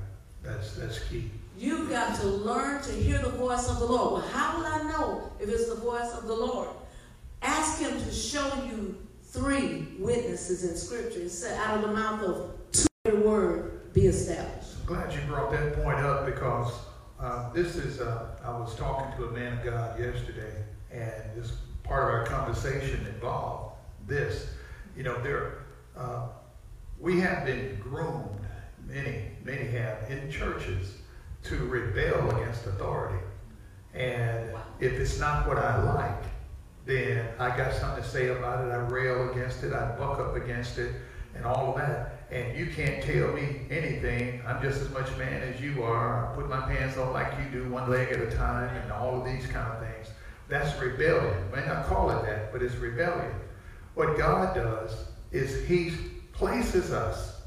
[0.43, 1.31] that's that's key.
[1.59, 4.13] You've got to learn to hear the voice of the Lord.
[4.15, 6.69] Well, how will I know if it's the voice of the Lord?
[7.43, 11.21] Ask Him to show you three witnesses in Scripture.
[11.21, 14.77] It out of the mouth of two, every word be established.
[14.81, 16.73] I'm glad you brought that point up because
[17.19, 21.53] uh, this is, uh, I was talking to a man of God yesterday, and this
[21.83, 23.77] part of our conversation involved
[24.07, 24.47] this.
[24.97, 25.65] You know, there,
[25.97, 26.29] uh,
[27.01, 28.41] we have been groomed,
[28.87, 30.99] many, many have, in churches
[31.45, 33.19] to rebel against authority.
[33.95, 36.25] And if it's not what I like,
[36.85, 38.71] then I got something to say about it.
[38.71, 39.73] I rail against it.
[39.73, 40.93] I buck up against it
[41.35, 42.27] and all of that.
[42.31, 44.43] And you can't tell me anything.
[44.47, 46.27] I'm just as much man as you are.
[46.27, 49.21] I put my pants on like you do, one leg at a time, and all
[49.21, 50.09] of these kind of things.
[50.49, 51.51] That's rebellion.
[51.55, 53.33] May not call it that, but it's rebellion.
[53.95, 55.93] What God does is He
[56.33, 57.41] places us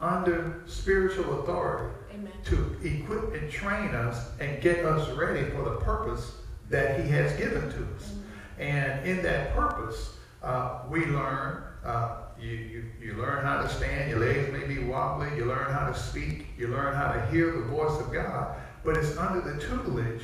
[0.00, 2.32] under spiritual authority Amen.
[2.44, 6.32] to equip and train us and get us ready for the purpose
[6.70, 8.14] that He has given to us.
[8.58, 14.10] And in that purpose, uh, we learn, uh, you, you, you learn how to stand,
[14.10, 17.52] your legs may be wobbly, you learn how to speak, you learn how to hear
[17.52, 20.22] the voice of God, but it's under the tutelage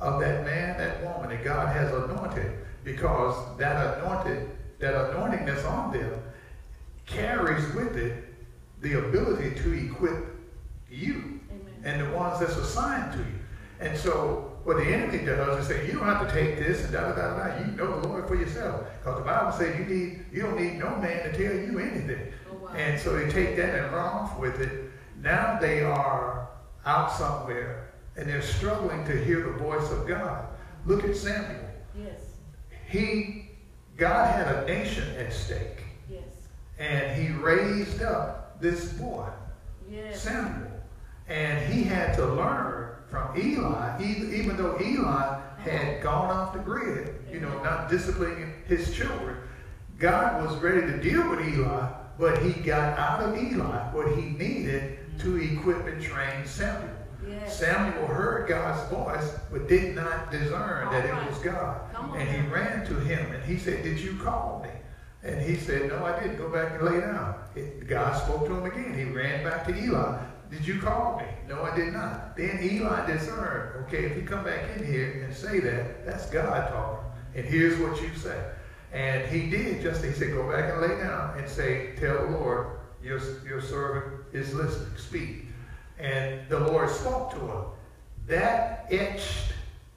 [0.00, 2.52] of that man, that woman that God has anointed,
[2.84, 6.22] because that anointed, that anointing that's on them
[7.06, 8.24] carries with it
[8.82, 10.26] the ability to equip
[10.90, 11.82] you Amen.
[11.84, 13.38] and the ones that's assigned to you.
[13.80, 16.92] And so what the enemy does is say, you don't have to take this and
[16.92, 17.58] da da da da.
[17.60, 18.84] You know the Lord for yourself.
[18.98, 22.32] Because the Bible says you need you don't need no man to tell you anything.
[22.50, 22.72] Oh, wow.
[22.74, 24.90] And so they take that and run off with it.
[25.22, 26.48] Now they are
[26.84, 30.48] out somewhere and they're struggling to hear the voice of God.
[30.84, 31.70] Look at Samuel.
[31.96, 32.20] Yes.
[32.88, 33.50] He
[33.96, 35.84] God had a nation at stake.
[36.10, 36.24] Yes.
[36.80, 39.28] And he raised up this boy.
[39.88, 40.22] Yes.
[40.22, 40.72] Samuel.
[41.28, 47.14] And he had to learn from Eli, even, though Eli had gone off the grid,
[47.32, 49.36] you know, not disciplining his children.
[49.98, 51.88] God was ready to deal with Eli,
[52.18, 56.90] but he got out of Eli what he needed to equip and train Samuel.
[57.26, 57.58] Yes.
[57.58, 61.26] Samuel heard God's voice, but did not discern that All right.
[61.26, 61.80] it was God.
[62.16, 64.70] And he ran to him and he said, Did you call me?
[65.28, 66.36] And he said, No, I didn't.
[66.36, 67.34] Go back and lay down.
[67.56, 68.94] It- God spoke to him again.
[68.96, 70.18] He ran back to Eli.
[70.50, 71.26] Did you call me?
[71.48, 72.36] No, I did not.
[72.36, 76.68] Then Eli discerned, okay, if you come back in here and say that, that's God
[76.68, 77.10] talking.
[77.34, 78.40] And here's what you say.
[78.92, 82.38] And he did just, he said, go back and lay down and say, tell the
[82.38, 84.96] Lord, your, your servant is listening.
[84.96, 85.46] Speak.
[85.98, 87.64] And the Lord spoke to him.
[88.26, 89.52] That etched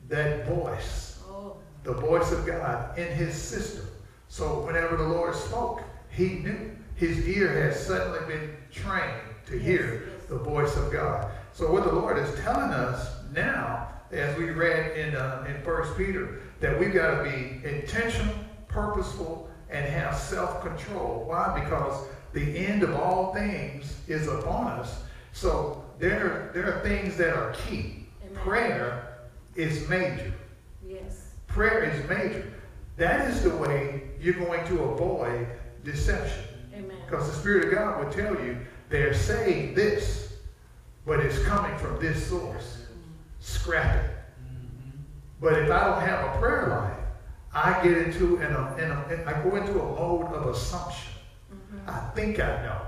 [0.09, 1.57] that voice Oh.
[1.83, 3.85] the voice of God in his system.
[4.27, 6.71] So whenever the Lord spoke, he knew.
[6.95, 10.18] His ear has suddenly been trained to hear yes.
[10.29, 11.31] The voice of God.
[11.53, 15.97] So what the Lord is telling us now, as we read in uh, in First
[15.97, 18.33] Peter, that we've got to be intentional,
[18.67, 21.25] purposeful, and have self-control.
[21.27, 21.59] Why?
[21.63, 25.01] Because the end of all things is upon us.
[25.33, 28.07] So there, there are things that are key.
[28.23, 28.43] Amen.
[28.43, 29.19] Prayer
[29.55, 30.33] is major.
[30.85, 31.31] Yes.
[31.47, 32.51] Prayer is major.
[32.97, 35.47] That is the way you're going to avoid
[35.83, 36.43] deception.
[36.73, 36.97] Amen.
[37.05, 38.57] Because the Spirit of God will tell you
[38.89, 40.33] they're saying this,
[41.05, 42.85] but it's coming from this source.
[43.39, 44.11] Scrap it.
[45.41, 46.97] But if I don't have a prayer life,
[47.53, 51.13] I get into an, in a, I go into a mode of assumption.
[51.51, 51.89] Mm-hmm.
[51.89, 52.81] I think I know.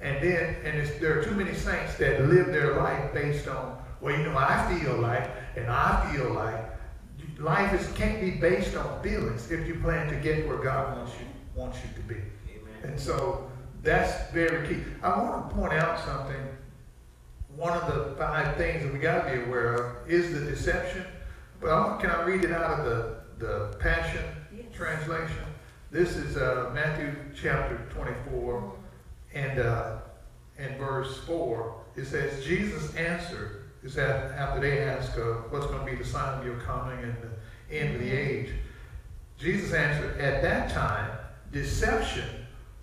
[0.00, 3.76] And then, and it's, there are too many saints that live their life based on,
[4.00, 6.64] well, you know, I feel like, and I feel like.
[7.38, 11.12] Life is, can't be based on feelings if you plan to get where God wants
[11.18, 12.14] you, wants you to be.
[12.14, 12.74] Amen.
[12.82, 13.49] And so
[13.82, 14.82] that's very key.
[15.02, 16.36] I want to point out something.
[17.56, 21.04] One of the five things that we got to be aware of is the deception.
[21.60, 24.24] But I want- can I read it out of the, the Passion
[24.54, 24.66] Yes.
[24.74, 25.44] translation?
[25.90, 28.72] This is uh, Matthew chapter 24
[29.34, 29.96] and uh,
[30.58, 31.74] in verse 4.
[31.96, 36.04] It says, Jesus answered, is that after they ask uh, what's going to be the
[36.04, 37.16] sign of your coming and
[37.68, 38.50] the end of the age,
[39.38, 41.10] Jesus answered, At that time,
[41.50, 42.28] deception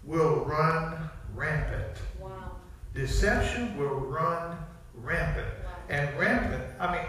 [0.07, 1.97] will run rampant.
[2.19, 2.53] Wow.
[2.95, 4.57] Deception will run
[4.95, 5.45] rampant.
[5.63, 5.71] Wow.
[5.89, 7.05] And rampant, I mean,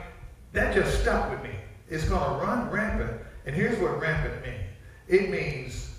[0.53, 1.57] that just stuck with me.
[1.88, 3.12] It's going to run rampant.
[3.46, 4.64] And here's what rampant means
[5.07, 5.90] it means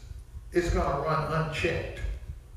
[0.52, 2.00] it's going to run unchecked.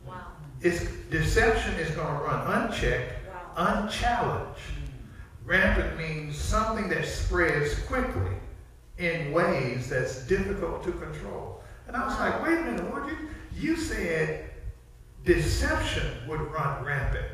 [0.06, 0.26] Wow.
[0.60, 3.12] It's, deception is going to run unchecked,
[3.56, 3.84] Wow.
[3.84, 4.60] unchallenged.
[5.46, 8.32] Rampant means something that spreads quickly
[8.98, 11.62] in ways that's difficult to control.
[11.88, 13.16] And I was like, wait a minute, Lord, you,
[13.56, 14.50] you said
[15.24, 17.26] deception would run rampant.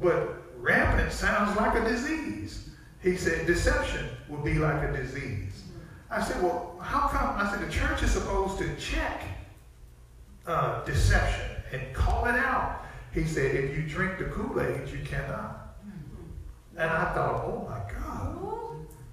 [0.00, 2.70] But rampant sounds like a disease.
[3.02, 5.64] He said deception would be like a disease.
[6.10, 7.36] I said, well, how come?
[7.36, 9.22] I said, the church is supposed to check
[10.46, 12.86] uh, deception and call it out.
[13.12, 15.76] He said, if you drink the Kool-Aid, you cannot.
[16.76, 17.98] And I thought, oh my God.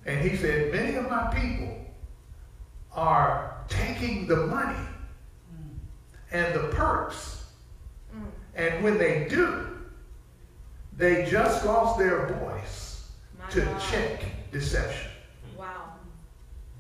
[0.05, 1.77] And he said, many of my people
[2.93, 4.87] are taking the money
[6.35, 7.45] and the perks.
[8.13, 8.25] Mm.
[8.55, 9.67] And when they do,
[10.97, 13.09] they just lost their voice
[13.39, 13.81] My to God.
[13.89, 15.11] check deception.
[15.57, 15.93] Wow.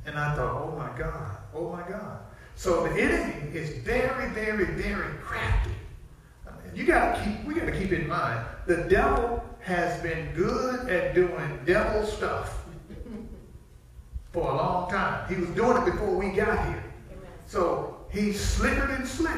[0.05, 2.19] And I thought, oh my God, oh my God.
[2.55, 5.71] So the enemy is very, very, very crafty.
[6.73, 11.59] You gotta keep, we gotta keep in mind, the devil has been good at doing
[11.65, 12.65] devil stuff
[14.33, 15.33] for a long time.
[15.33, 16.83] He was doing it before we got here.
[17.11, 17.31] Amen.
[17.45, 19.37] So he's slicker than slick,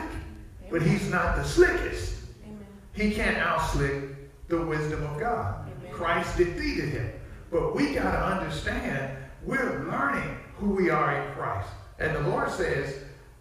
[0.70, 2.16] but he's not the slickest.
[2.46, 2.66] Amen.
[2.94, 4.16] He can't outslick
[4.48, 5.68] the wisdom of God.
[5.80, 5.94] Amen.
[5.94, 7.12] Christ defeated him.
[7.52, 11.70] But we got to understand we're learning who we are in Christ.
[12.00, 12.96] And the Lord says,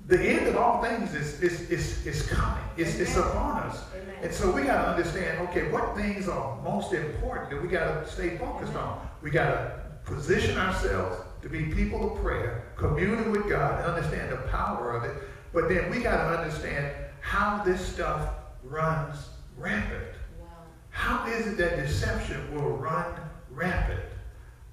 [0.07, 2.63] the end of all things is, is, is, is coming.
[2.77, 3.83] It's, it's upon us.
[3.95, 4.15] Amen.
[4.23, 8.05] And so we got to understand, okay, what things are most important that we got
[8.05, 9.07] to stay focused on?
[9.23, 14.33] We got to position ourselves to be people of prayer, communing with God, and understand
[14.33, 15.15] the power of it.
[15.53, 18.31] But then we got to understand how this stuff
[18.65, 20.11] runs rampant.
[20.41, 20.49] Wow.
[20.91, 23.15] How is it that deception will run
[23.53, 24.01] rampant?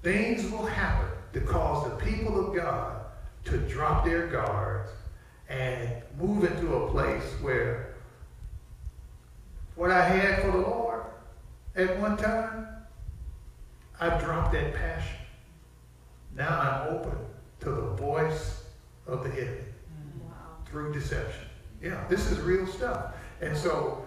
[0.02, 3.02] Things will happen to cause the people of God
[3.44, 4.90] to drop their guards
[5.48, 7.94] and move into a place where
[9.76, 11.04] what I had for the Lord
[11.76, 12.66] at one time,
[14.00, 15.18] I dropped that passion.
[16.36, 17.16] Now I'm open
[17.60, 18.64] to the voice
[19.06, 19.60] of the enemy
[20.20, 20.32] Wow.
[20.66, 21.44] through deception.
[21.82, 23.14] Yeah, this is real stuff.
[23.40, 24.04] And so,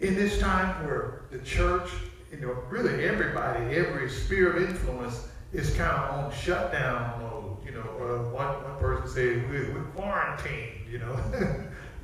[0.00, 1.88] in this time where the church,
[2.32, 7.56] you know, really everybody, every sphere of influence is kind of on shutdown mode.
[7.64, 11.16] You know, uh, one, one person said, we're, we're quarantined, you know.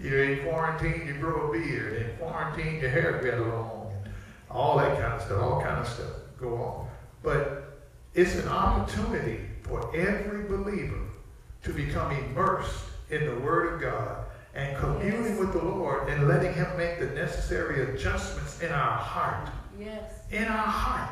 [0.01, 2.03] You're in quarantine, you grow a beard.
[2.11, 3.93] In quarantine, your hair get long.
[4.05, 4.13] And
[4.51, 6.89] all that kind of stuff, all kind of stuff go on.
[7.23, 7.66] But
[8.17, 10.99] it's an opportunity for every believer
[11.63, 15.39] to become immersed in the Word of God and communing Yes.
[15.39, 19.51] with the Lord and letting Him make the necessary adjustments in our heart.
[19.79, 20.11] Yes.
[20.31, 21.11] In our heart.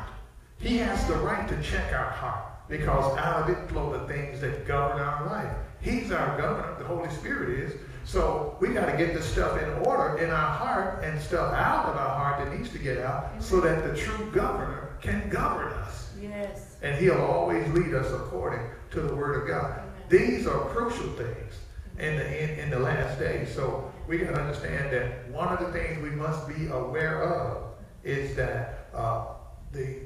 [0.57, 4.41] He has the right to check our heart because out of it flow the things
[4.41, 5.55] that govern our life.
[5.81, 7.73] He's our governor, the Holy Spirit is.
[8.03, 11.85] So we got to get this stuff in order in our heart and stuff out
[11.85, 15.71] of our heart that needs to get out so that the true governor can govern
[15.73, 16.77] us Yes.
[16.81, 19.81] and he'll always lead us according to the word of God.
[20.09, 21.53] These are crucial things
[21.97, 23.53] in the in, in the last days.
[23.53, 27.73] So we got to understand that one of the things we must be aware of
[28.03, 29.25] is that uh,
[29.71, 29.97] the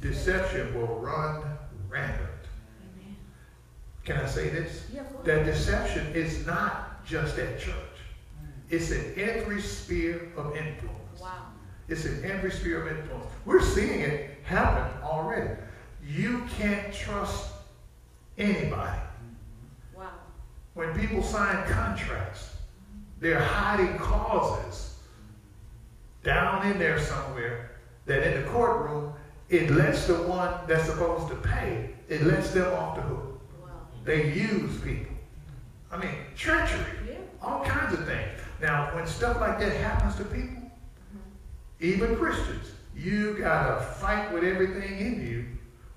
[0.00, 1.42] deception will run
[1.88, 2.28] rampant.
[2.94, 3.16] Amen.
[4.04, 4.84] Can I say this?
[4.92, 7.74] Yeah, That deception is not just at church.
[8.70, 11.20] It's in every sphere of influence.
[11.20, 11.46] Wow.
[11.88, 13.26] It's in every sphere of influence.
[13.46, 15.50] We're seeing it happen already.
[16.04, 17.50] You can't trust
[18.38, 18.98] anybody.
[19.94, 20.10] Wow.
[20.74, 22.56] When people sign contracts,
[23.20, 24.96] they're hiding clauses
[26.22, 27.72] down in there somewhere
[28.06, 29.12] that in the courtroom,
[29.50, 33.40] it lets the one that's supposed to pay, it lets them off the hook.
[33.62, 33.68] Wow.
[34.04, 35.14] They use people.
[35.90, 37.16] I mean, treachery, Yeah.
[37.42, 38.28] all kinds of things.
[38.60, 41.18] Now, when stuff like that happens to people, mm-hmm.
[41.80, 45.46] even Christians, you gotta fight with everything in you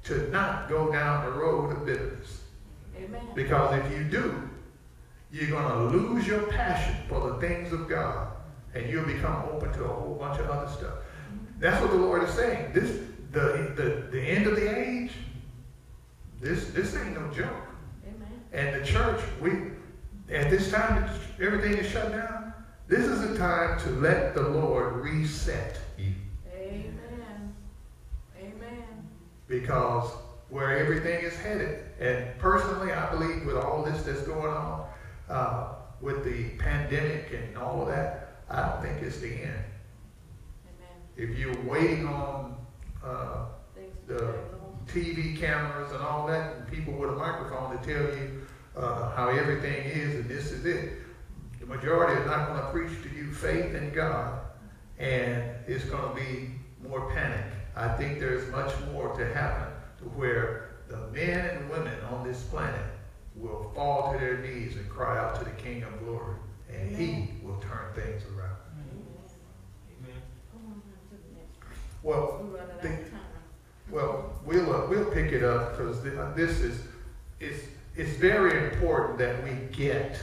[0.04, 2.42] to not go down the road of bitterness.
[2.98, 3.22] Amen.
[3.36, 4.50] Because if you do,
[5.32, 8.28] you're gonna lose your passion for the things of God,
[8.74, 10.96] and you'll become open to a whole bunch of other stuff.
[11.60, 12.74] That's what the Lord is saying.
[12.74, 13.00] This,
[13.32, 15.12] the, the, the end of the age,
[16.42, 17.68] this, this ain't no joke.
[18.04, 18.42] Amen.
[18.52, 19.52] And the church, we,
[20.34, 22.54] at this time, everything is shut down.
[22.88, 26.14] This is a time to let the Lord reset you.
[26.52, 27.56] Amen.
[28.38, 29.10] Amen.
[29.52, 30.10] Because
[30.50, 34.88] where everything is headed, and personally, I believe with all this that's going on,
[35.30, 39.64] uh, with the pandemic and all of that, I don't think it's the end.
[40.66, 40.96] Amen.
[41.18, 42.56] If you're waiting on
[43.04, 43.46] uh,
[44.08, 44.34] the.
[44.88, 48.42] TV cameras and all that, and people with a microphone to tell you
[48.76, 50.94] uh, how everything is and this is it.
[51.60, 54.40] The majority are not going to preach to you faith in God,
[55.00, 56.50] and it's going to be
[56.86, 57.46] more panic.
[57.76, 62.42] I think there's much more to happen to where the men and women on this
[62.44, 62.86] planet
[63.36, 66.36] will fall to their knees and cry out to the King of Glory,
[66.70, 68.58] and He will turn things around.
[70.52, 71.58] Come on to the next.
[72.04, 73.20] Well, We're running out the- of time.
[73.90, 76.02] Well, we'll uh, we'll pick it up because
[76.36, 76.82] this is
[77.40, 77.64] it's
[77.96, 80.18] it's very important that we get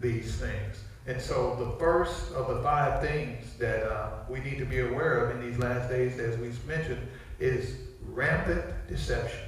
[0.00, 0.84] these things.
[1.06, 5.24] And so the first of the five things that uh, we need to be aware
[5.24, 7.00] of in these last days, as we've mentioned,
[7.38, 7.76] is
[8.06, 9.40] rampant deception.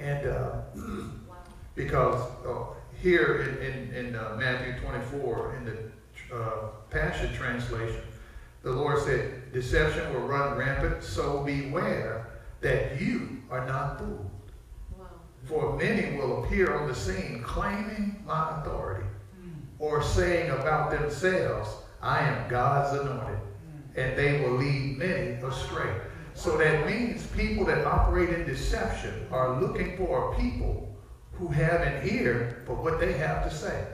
[0.00, 1.36] And uh, Wow.
[1.74, 8.00] because uh, here in, in, in uh, Matthew 24, in the uh, Passion Translation,
[8.62, 12.28] the Lord said, Deception will run rampant, so beware
[12.60, 14.30] that you are not fooled.
[14.96, 15.06] Wow.
[15.44, 19.06] For many will appear on the scene claiming my authority
[19.82, 21.68] or saying about themselves,
[22.00, 23.96] I am God's anointed, mm.
[23.96, 25.92] and they will lead many astray.
[26.34, 30.88] So that means people that operate in deception are looking for people
[31.32, 33.88] who have an ear for what they have to say.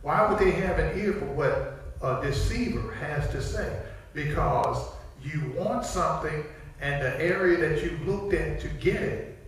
[0.00, 3.78] Why would they have an ear for what a deceiver has to say?
[4.14, 4.88] Because
[5.22, 6.46] you want something
[6.80, 9.38] and the area that you looked at to get it,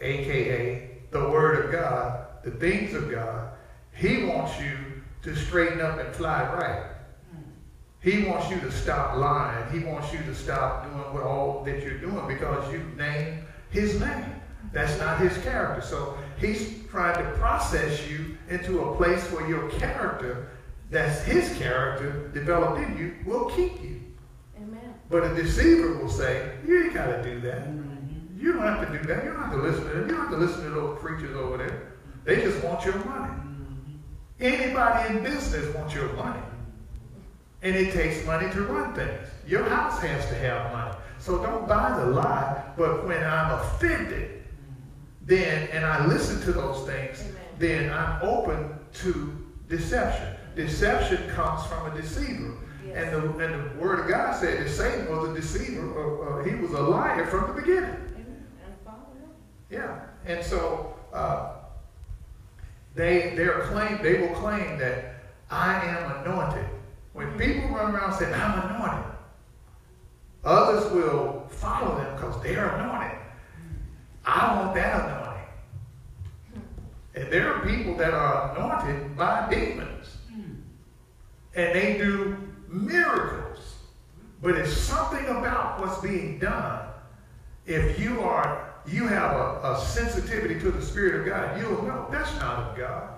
[0.00, 3.50] aka the Word of God, the things of God,
[3.92, 4.93] He wants you
[5.24, 6.90] to straighten up and fly right.
[8.00, 9.72] He wants you to stop lying.
[9.72, 13.98] He wants you to stop doing what all that you're doing because you name his
[13.98, 14.26] name.
[14.72, 15.80] That's not his character.
[15.80, 20.50] So he's trying to process you into a place where your character,
[20.90, 24.02] that's his character developed in you, will keep you.
[24.58, 24.94] Amen.
[25.08, 27.68] But a deceiver will say, you ain't got to do that.
[28.36, 29.24] You don't have to do that.
[29.24, 30.08] You don't have to listen to them.
[30.10, 31.92] You don't have to listen to those preachers over there.
[32.24, 33.32] They just want your money.
[34.44, 36.42] Anybody in business wants your money.
[37.62, 39.26] And it takes money to run things.
[39.46, 40.94] Your house has to have money.
[41.18, 42.62] So don't buy the lie.
[42.76, 44.42] But when I'm offended,
[45.22, 47.34] then, and I listen to those things, Amen.
[47.58, 49.32] then I'm open to
[49.66, 50.36] deception.
[50.54, 52.54] Deception comes from a deceiver.
[52.86, 52.96] Yes.
[52.96, 55.88] And, the, and the word of God said that Satan was a deceiver.
[55.98, 57.84] Uh, uh, he was a liar from the beginning.
[57.88, 58.46] Amen.
[58.62, 58.94] And.
[59.70, 61.63] Yeah, and so uh,
[62.94, 65.16] they they claim they will claim that
[65.50, 66.66] I am anointed.
[67.12, 67.38] When mm-hmm.
[67.38, 69.12] people run around and say I'm anointed,
[70.44, 73.18] others will follow them because they're anointed.
[73.18, 74.26] Mm-hmm.
[74.26, 75.48] I want that anointing.
[76.54, 77.20] Mm-hmm.
[77.20, 80.16] And there are people that are anointed by demons,
[81.54, 82.36] and they do
[82.68, 83.74] miracles.
[84.42, 86.88] But it's something about what's being done
[87.66, 92.06] if you are you have a, a sensitivity to the spirit of god you'll know
[92.10, 93.10] that's not of god.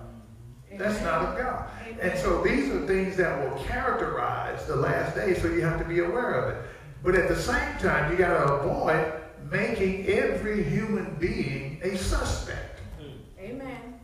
[0.77, 1.69] That's not of god.
[1.99, 5.85] And so these are things that will characterize the last day, so you have to
[5.85, 6.61] be aware of it.
[7.03, 9.13] But at the same time you got to avoid
[9.49, 12.81] making every human being a suspect.
[13.39, 13.99] Amen.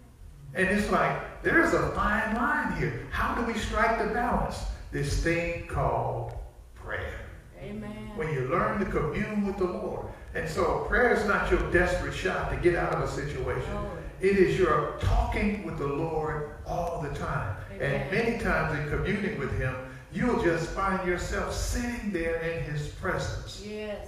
[0.53, 3.07] and it's like there's a fine line here.
[3.11, 4.57] How do we strike the balance?
[4.91, 6.33] This thing called
[6.75, 7.19] prayer.
[7.61, 8.11] Amen.
[8.15, 10.05] when you learn to commune with the Lord.
[10.35, 13.71] And so prayer is not your desperate shot to get out of a situation.
[13.71, 13.91] No.
[14.19, 17.57] It is your talking with the Lord all the time.
[17.75, 18.01] Amen.
[18.01, 19.75] And many times in communing with him,
[20.13, 23.63] you'll just find yourself sitting there in his presence.
[23.65, 24.07] Yes.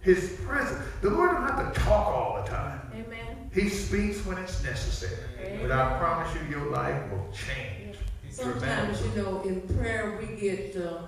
[0.00, 0.82] His presence.
[1.02, 2.80] The Lord don't have to talk all the time.
[2.94, 3.50] Amen.
[3.52, 5.58] He speaks when it's necessary.
[5.60, 7.96] But I promise you, your life will change.
[8.30, 9.10] Sometimes, dramatically.
[9.10, 11.02] you know, in prayer we get uh,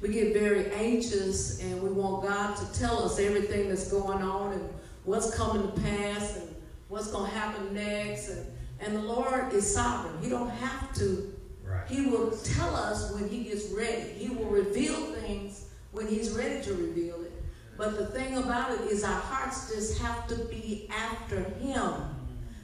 [0.00, 4.52] we get very anxious and we want God to tell us everything that's going on
[4.52, 4.68] and
[5.04, 6.54] what's coming to pass and
[6.88, 8.28] what's going to happen next.
[8.30, 8.46] And,
[8.80, 10.14] and the Lord is sovereign.
[10.22, 11.34] He don't have to.
[11.64, 11.86] Right.
[11.88, 14.10] He will tell us when he gets ready.
[14.10, 17.32] He will reveal things when he's ready to reveal it.
[17.76, 21.92] But the thing about it is our hearts just have to be after him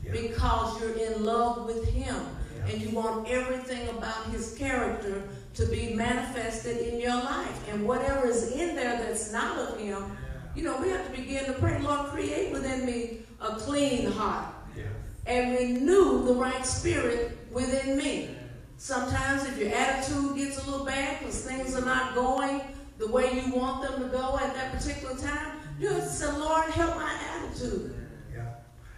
[0.05, 0.13] Yeah.
[0.13, 2.15] because you're in love with him
[2.57, 2.67] Yeah.
[2.73, 5.23] and you want everything about his character
[5.55, 7.69] to be manifested in your life.
[7.71, 10.17] And whatever is in there that's not of him,
[10.55, 14.47] you know, we have to begin to pray, Lord, create within me a clean heart
[14.77, 14.85] Yeah.
[15.27, 18.37] and renew the right spirit within me.
[18.77, 22.61] Sometimes if your attitude gets a little bad because things are not going
[22.99, 26.31] the way you want them to go at that particular time, you have to say,
[26.33, 27.95] Lord, help my attitude.
[28.33, 28.47] Yeah.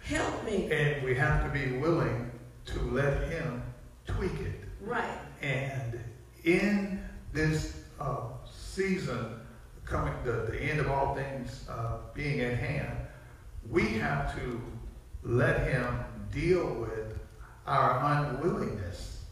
[0.03, 0.69] Help me.
[0.71, 2.31] And we have to be willing
[2.65, 3.63] to let him
[4.05, 4.61] tweak it.
[4.81, 5.17] Right.
[5.41, 5.99] And
[6.47, 8.19] in this uh,
[8.49, 9.39] season,
[9.85, 12.97] coming the, the end of all things uh, being at hand,
[13.69, 14.61] we have to
[15.23, 15.85] let him
[16.31, 17.19] deal with
[17.65, 17.99] our
[18.39, 19.23] unwillingness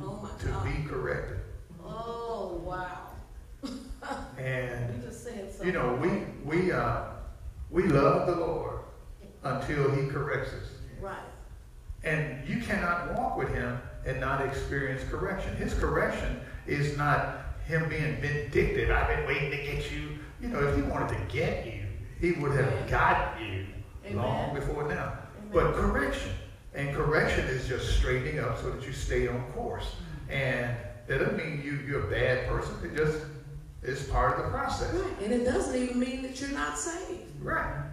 [0.00, 0.64] Oh to God.
[0.64, 1.38] be corrected.
[1.84, 3.08] Oh wow.
[4.38, 5.28] And You just
[5.62, 6.08] you know, we
[6.44, 7.02] we uh,
[7.70, 8.80] we love the Lord
[9.42, 10.68] until He corrects us.
[11.00, 11.16] Right.
[12.02, 15.54] And you cannot walk with him and not experience correction.
[15.56, 18.90] His correction is not him being vindictive.
[18.90, 20.18] I've been waiting to get you.
[20.40, 21.82] You know, if he wanted to get you,
[22.20, 23.66] he would have gotten you
[24.04, 24.16] Amen.
[24.16, 25.18] long before now.
[25.38, 25.50] Amen.
[25.52, 26.32] But correction,
[26.74, 29.94] and correction is just straightening up so that you stay on course.
[30.28, 32.74] And that doesn't mean you, you're a bad person.
[32.84, 33.18] It just
[33.82, 34.92] is part of the process.
[34.94, 35.22] Right.
[35.22, 37.22] And it doesn't even mean that you're not saved.
[37.40, 37.84] Right.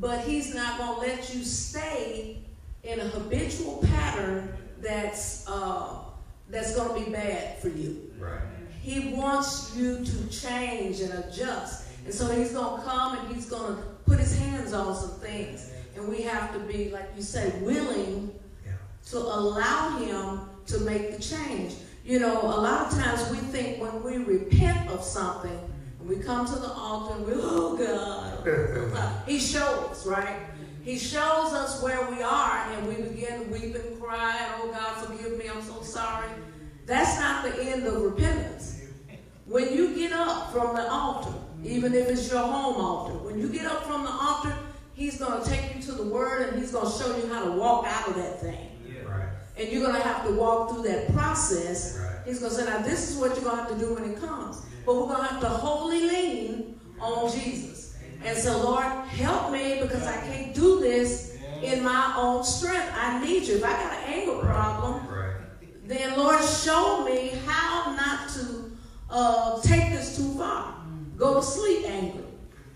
[0.00, 2.38] But he's not going to let you stay
[2.82, 5.96] in a habitual pattern that's uh,
[6.50, 8.12] that's going to be bad for you.
[8.24, 8.40] Right.
[8.80, 11.88] He wants you to change and adjust.
[12.04, 15.18] And so he's going to come and he's going to put his hands on some
[15.20, 15.70] things.
[15.96, 18.72] And we have to be, like you say, willing Yeah.
[19.10, 21.74] to allow him to make the change.
[22.04, 25.58] You know, a lot of times we think when we repent of something,
[26.00, 30.36] and we come to the altar and we, oh God, oh, he shows, right?
[30.82, 35.06] He shows us where we are and we begin to weep and cry, oh God,
[35.06, 36.28] forgive me, I'm so sorry.
[36.86, 38.82] That's not the end of repentance.
[39.46, 41.32] When you get up from the altar,
[41.64, 44.54] even if it's your home altar, when you get up from the altar,
[44.94, 47.44] he's going to take you to the word and he's going to show you how
[47.44, 48.70] to walk out of that thing.
[49.06, 49.28] Right.
[49.56, 51.98] and you're going to have to walk through that process.
[51.98, 52.26] Right.
[52.26, 54.10] He's going to say, now this is what you're going to have to do when
[54.10, 54.62] it comes.
[54.84, 57.96] But we're going to have to wholly lean on Jesus.
[58.24, 62.90] And so, Lord, help me because I can't do this in my own strength.
[62.94, 63.56] I need you.
[63.56, 65.06] If I got an anger problem.
[65.84, 68.72] Then Lord, show me how not to
[69.10, 70.74] uh, take this too far.
[71.16, 72.24] Go to sleep angry.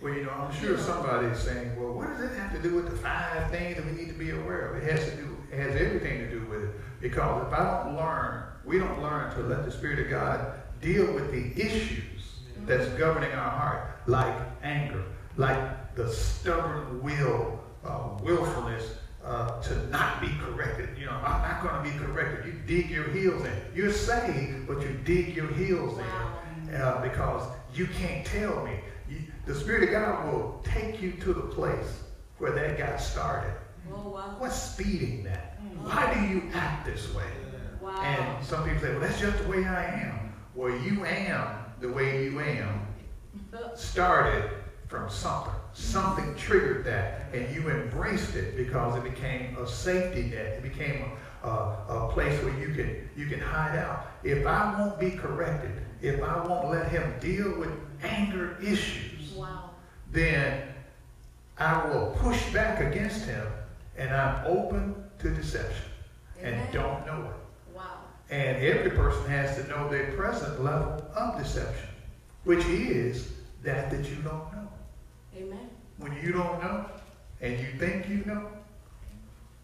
[0.01, 2.77] Well, you know, I'm sure somebody is saying, well, what does it have to do
[2.77, 4.83] with the five things that we need to be aware of?
[4.83, 6.71] It has to do, it has everything to do with it.
[7.01, 11.13] Because if I don't learn, we don't learn to let the Spirit of God deal
[11.13, 12.37] with the issues
[12.67, 15.03] that's governing our heart, like anger,
[15.37, 18.85] like the stubborn will, uh, willfulness
[19.29, 20.89] uh, to not be corrected.
[20.99, 22.47] You know, I'm not going to be corrected.
[22.47, 23.53] You dig your heels in.
[23.75, 27.43] You're saved, but you dig your heels in uh, because
[27.75, 28.73] you can't tell me.
[29.09, 32.01] You, the Spirit of God will take you to the place
[32.39, 33.53] where that got started.
[33.93, 34.37] Oh, wow.
[34.39, 35.59] What's speeding that?
[35.83, 37.25] Why do you act this way?
[37.83, 38.01] Wow.
[38.01, 40.33] And some people say, well, that's just the way I am.
[40.55, 41.49] Well, you am
[41.81, 42.87] the way you am
[43.77, 44.51] started
[44.89, 45.53] from something.
[45.79, 50.55] Something triggered that, and you embraced it because it became a safety net.
[50.59, 51.05] It became
[51.45, 54.09] a, a, a place where you can you can hide out.
[54.25, 55.71] If I won't be corrected,
[56.03, 57.71] if I won't let him deal with
[58.03, 59.71] anger issues, Wow.
[60.11, 60.63] then
[61.59, 63.47] I will push back against him,
[63.97, 65.85] and I'm open to deception
[66.43, 67.77] and don't know it.
[67.77, 67.99] Wow.
[68.31, 71.89] And every person has to know their present level of deception,
[72.45, 73.31] which is
[73.63, 74.69] that that you don't know.
[75.39, 75.71] Amen.
[75.99, 76.87] When you don't know
[77.41, 78.49] and you think you know,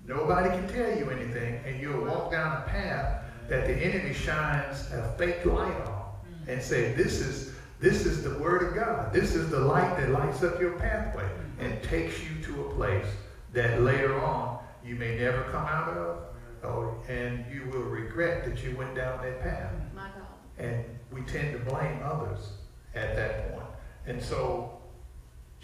[0.06, 4.90] nobody can tell you anything, and you'll walk down a path that the enemy shines
[4.92, 6.04] a fake light on
[6.46, 9.12] and say, This is this is the word of God.
[9.12, 13.06] This is the light that lights up your pathway and takes you to a place
[13.52, 16.18] that later on you may never come out of,
[16.62, 19.72] or, and you will regret that you went down that path.
[19.94, 20.26] My God.
[20.58, 22.52] And we tend to blame others
[22.94, 23.66] at that point.
[24.06, 24.73] And so,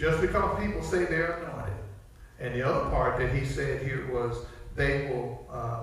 [0.01, 1.75] just because people say they're anointed,
[2.41, 5.83] and the other part that he said here was they will, uh,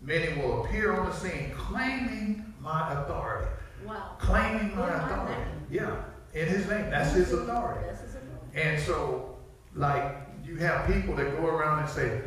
[0.00, 3.48] many will appear on the scene claiming my authority.
[3.84, 4.12] Wow.
[4.20, 5.34] Claiming my authority.
[5.68, 5.96] Yeah,
[6.32, 6.90] in his name.
[6.90, 7.84] That's his authority.
[7.88, 8.62] That's his authority.
[8.62, 9.36] And so,
[9.74, 12.20] like, you have people that go around and say,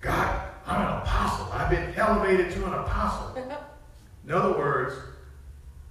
[0.00, 1.48] God, I'm an apostle.
[1.52, 3.36] I've been elevated to an apostle.
[4.24, 4.94] In other words,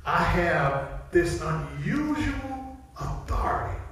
[0.06, 3.83] I have this unusual authority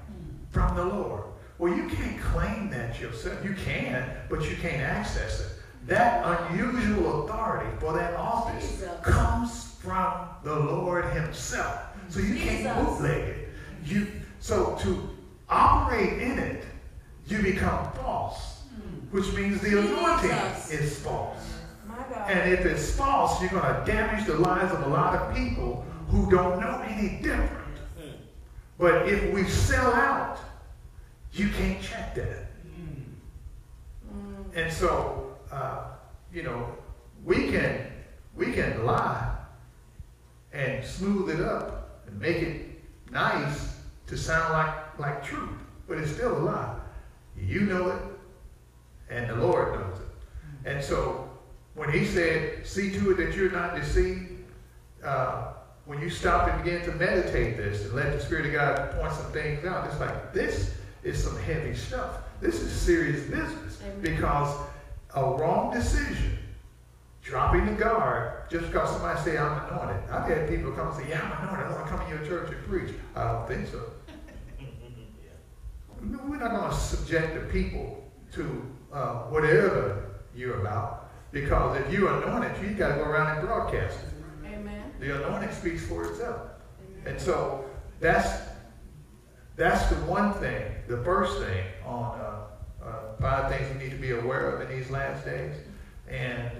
[0.51, 1.23] from the Lord.
[1.57, 3.43] Well, you can't claim that yourself.
[3.43, 5.47] You can, but you can't access it.
[5.87, 8.89] That unusual authority for that office Jesus.
[9.03, 11.81] comes from the Lord Himself.
[12.09, 12.77] So you can't Jesus.
[12.77, 13.49] bootleg it.
[13.85, 14.07] You
[14.39, 15.09] so to
[15.49, 16.63] operate in it,
[17.27, 19.15] you become false, hmm.
[19.15, 20.31] which means the anointing
[20.71, 21.37] is false.
[22.27, 25.85] And if it's false, you're going to damage the lives of a lot of people
[26.09, 27.60] who don't know any different.
[28.81, 30.39] But if we sell out,
[31.33, 32.47] you can't check that.
[34.55, 35.83] And so, uh,
[36.33, 36.67] you know,
[37.23, 37.85] we can
[38.35, 39.35] we can lie
[40.51, 43.75] and smooth it up and make it nice
[44.07, 46.75] to sound like like truth, but it's still a lie.
[47.37, 48.01] You know it,
[49.11, 50.67] and the Lord knows it.
[50.67, 51.29] And so,
[51.75, 54.43] when He said, "See to it that you're not deceived,"
[55.03, 55.53] uh,
[55.85, 59.13] when you stop and begin to meditate this and let the Spirit of God point
[59.13, 60.73] some things out, it's like this
[61.03, 62.19] is some heavy stuff.
[62.39, 64.01] This is serious business Amen.
[64.01, 64.55] because
[65.15, 66.37] a wrong decision,
[67.23, 70.09] dropping the guard, just because somebody say I'm anointed.
[70.11, 71.67] I've had people come and say, "Yeah, I'm anointed.
[71.67, 73.81] I want to come in your church and preach." I don't think so.
[76.03, 78.03] No, We're not going to subject the people
[78.33, 83.47] to uh, whatever you're about because if you're anointed, you got to go around and
[83.47, 84.10] broadcast it.
[85.01, 86.41] The anointing speaks for itself.
[87.07, 87.65] And so
[87.99, 88.49] that's
[89.55, 93.97] that's the one thing, the first thing on uh, uh, five things we need to
[93.97, 95.55] be aware of in these last days.
[96.07, 96.51] And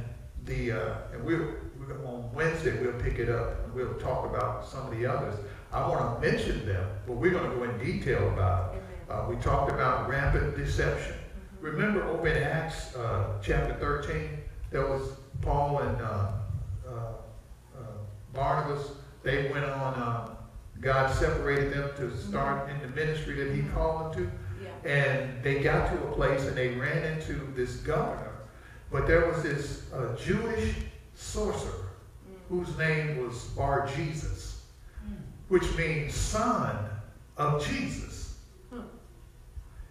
[0.46, 4.68] the uh, and we'll, we'll on Wednesday we'll pick it up and we'll talk about
[4.68, 5.36] some of the others.
[5.72, 8.82] I want to mention them, but we're going to go in detail about it.
[9.08, 11.14] Uh, we talked about rampant deception.
[11.60, 14.30] Remember over in Acts uh, chapter 13,
[14.72, 15.12] there was
[15.42, 16.32] Paul and uh,
[18.34, 18.92] Barnabas.
[19.24, 20.36] They went on, uh,
[20.80, 22.30] God separated them to mm-hmm.
[22.30, 23.74] start in the ministry that he mm-hmm.
[23.74, 24.32] called them to.
[24.64, 24.92] Yeah.
[24.92, 28.32] And they got to a place and they ran into this governor.
[28.92, 30.76] But there was this uh, Jewish
[31.16, 31.90] sorcerer
[32.30, 32.36] mm.
[32.50, 34.64] whose name was Bar Jesus,
[35.08, 35.16] mm.
[35.48, 36.78] which means son
[37.38, 38.22] of Jesus.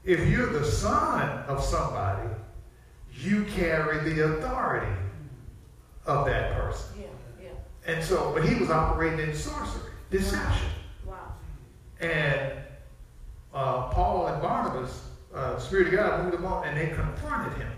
[0.04, 2.28] If you're the son of somebody,
[3.12, 6.06] you carry the authority mm.
[6.06, 7.00] of that person.
[7.00, 7.06] Yeah.
[7.90, 10.68] And so, but he was operating in sorcery, deception.
[11.04, 11.32] Wow.
[12.00, 12.52] And
[13.52, 17.52] uh, Paul and Barnabas, uh, the Spirit of God moved them on, and they confronted
[17.60, 17.72] him.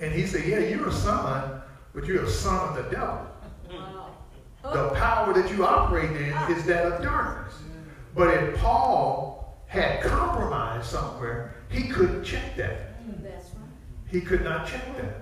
[0.00, 1.60] And he said, Yeah, you're a son,
[1.94, 3.26] but you're a son of the devil.
[3.70, 4.10] Wow.
[4.62, 7.58] The power that you operate in is that of darkness.
[8.14, 12.94] But if Paul had compromised somewhere, he couldn't check that.
[13.22, 13.68] That's right.
[14.10, 15.20] He could not check that.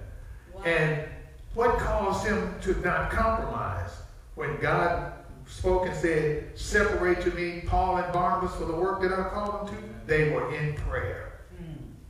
[0.55, 0.63] Wow.
[0.63, 1.09] And
[1.57, 3.91] what caused him to not compromise?
[4.35, 5.15] When God
[5.47, 9.69] spoke and said, Separate to me Paul and Barnabas for the work that I called
[9.69, 11.41] them to, they were in prayer.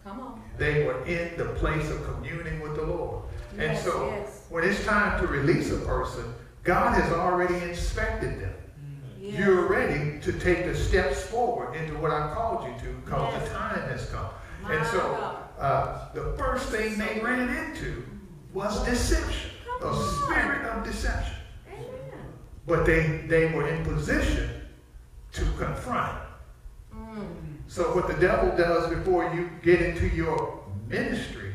[0.02, 0.42] Come on.
[0.58, 3.24] They were in the place of communing with the Lord.
[3.52, 4.46] and Yes, so yes.
[4.50, 6.34] when it's time to release a person,
[6.64, 8.54] God has already inspected them.
[9.20, 9.38] Yes.
[9.38, 13.48] You're ready to take the steps forward into what I called you to because the
[13.50, 14.26] time has come.
[14.62, 18.02] My and so uh, the first thing they ran into
[18.56, 19.50] was deception,
[19.82, 21.34] a spirit of deception.
[22.66, 24.48] But they, they were in position
[25.32, 26.18] to confront.
[26.90, 27.26] Mm.
[27.68, 31.52] So what the devil does before you get into your ministry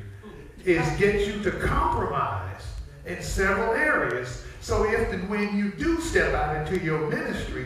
[0.64, 2.62] is get you to compromise
[3.08, 4.46] in several areas.
[4.62, 7.66] So if and when you do step out into your ministry,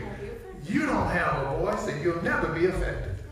[0.64, 3.22] you don't have a voice and you'll never be effective.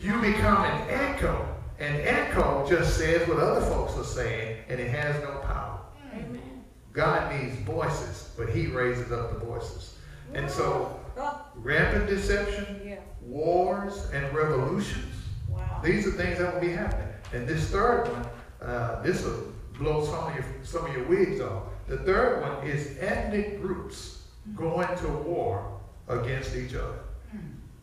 [0.00, 1.53] You become an echo.
[1.84, 5.80] An echo just says what other folks are saying and it has no power.
[6.14, 6.64] Amen.
[6.92, 9.96] God needs voices, but he raises up the voices.
[10.32, 12.96] And so Oh, rampant deception, yeah.
[13.22, 15.14] wars and revolutions.
[15.48, 15.80] Wow.
[15.84, 17.06] These are things that will be happening.
[17.32, 18.26] And this third one,
[18.68, 21.64] uh, this will blow some of your some of your wigs off.
[21.86, 24.22] The third one is ethnic groups
[24.56, 25.78] going to war
[26.08, 26.98] against each other.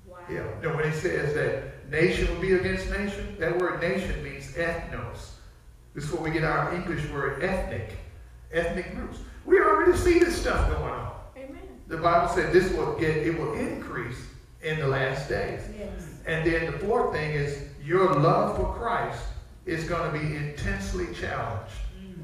[0.07, 0.17] Wow.
[0.29, 0.45] Yeah.
[0.61, 4.53] You know, when it says that nation will be against nation, that word nation means
[4.53, 5.31] ethnos.
[5.93, 7.97] This is where we get our English word ethnic.
[8.53, 9.19] Ethnic groups.
[9.45, 11.11] We already see this stuff going on.
[11.37, 11.59] Amen.
[11.87, 14.17] The Bible said this will get it will increase
[14.63, 15.61] in the last days.
[15.77, 15.89] Yes.
[16.25, 19.23] And then the fourth thing is your love for Christ
[19.65, 21.73] is going to be intensely challenged.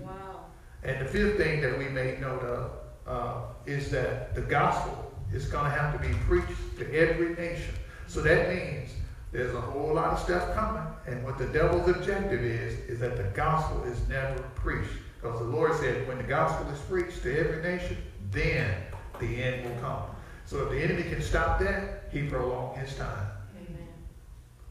[0.02, 0.46] Wow.
[0.84, 2.72] And the fifth thing that we made note of
[3.06, 7.74] uh, is that the gospel is going to have to be preached to every nation.
[8.08, 8.92] So that means
[9.32, 10.84] there's a whole lot of stuff coming.
[11.06, 14.92] And what the devil's objective is, is that the gospel is never preached.
[15.22, 17.98] Because the Lord said, when the gospel is preached to every nation,
[18.32, 18.74] then
[19.20, 20.04] the end will come.
[20.46, 23.28] So if the enemy can stop that, he prolong his time.
[23.58, 23.88] Amen.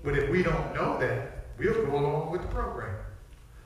[0.03, 2.97] But if we don't know that, we'll go along with the program.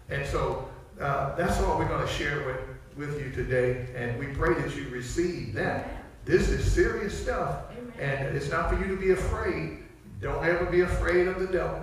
[0.08, 0.68] And so
[1.00, 2.56] uh, that's all we're going to share with,
[2.96, 3.86] with you today.
[3.94, 6.04] And we pray that you receive that.
[6.24, 7.64] This is serious stuff.
[7.70, 7.92] Amen.
[8.26, 9.84] And it's not for you to be afraid.
[10.20, 11.82] Don't ever be afraid of the devil.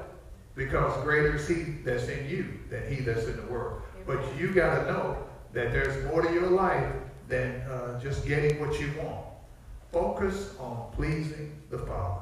[0.55, 3.81] Because greater is he that's in you than he that's in the world.
[4.05, 5.17] But you got to know
[5.53, 6.91] that there's more to your life
[7.27, 9.25] than uh, just getting what you want.
[9.91, 12.21] Focus on pleasing the Father.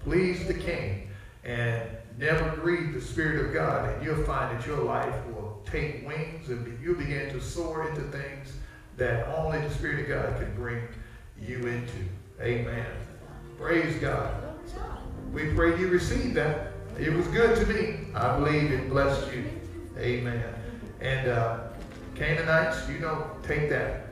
[0.00, 1.08] Please the King.
[1.44, 1.82] And
[2.18, 3.88] never grieve the Spirit of God.
[3.88, 8.02] And you'll find that your life will take wings and you'll begin to soar into
[8.02, 8.56] things
[8.96, 10.82] that only the Spirit of God can bring
[11.40, 12.04] you into.
[12.40, 12.86] Amen.
[13.58, 14.34] Praise God.
[15.32, 16.72] We pray you receive that.
[16.98, 18.08] It was good to me.
[18.14, 19.44] I believe it blessed you.
[19.98, 20.42] Amen.
[21.00, 21.58] And uh,
[22.14, 24.06] Canaanites, you know, take that.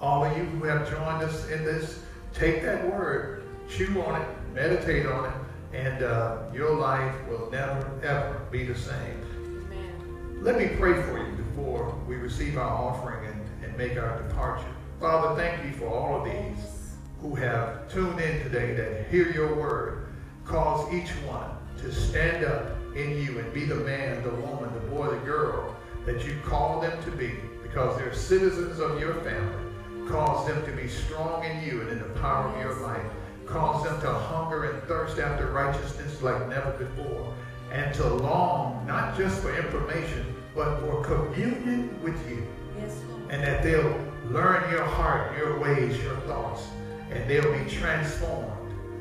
[0.00, 2.00] All of you who have joined us in this,
[2.34, 7.90] take that word, chew on it, meditate on it, and uh, your life will never,
[8.02, 9.20] ever be the same.
[9.46, 10.38] Amen.
[10.42, 14.66] Let me pray for you before we receive our offering and, and make our departure.
[15.00, 19.54] Father, thank you for all of these who have tuned in today that hear your
[19.54, 20.03] word.
[20.44, 24.80] Cause each one to stand up in you and be the man, the woman, the
[24.90, 25.74] boy, the girl
[26.06, 27.32] that you call them to be
[27.62, 29.64] because they're citizens of your family.
[30.06, 33.10] Cause them to be strong in you and in the power of your might.
[33.46, 37.34] Cause them to hunger and thirst after righteousness like never before.
[37.72, 42.46] And to long, not just for information, but for communion with you.
[42.78, 43.22] Yes, Lord.
[43.30, 43.98] And that they'll
[44.30, 46.62] learn your heart, your ways, your thoughts.
[47.10, 48.52] And they'll be transformed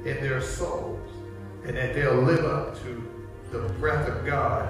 [0.06, 1.03] in their souls.
[1.66, 3.12] And that they'll live up to
[3.52, 4.68] the breath of God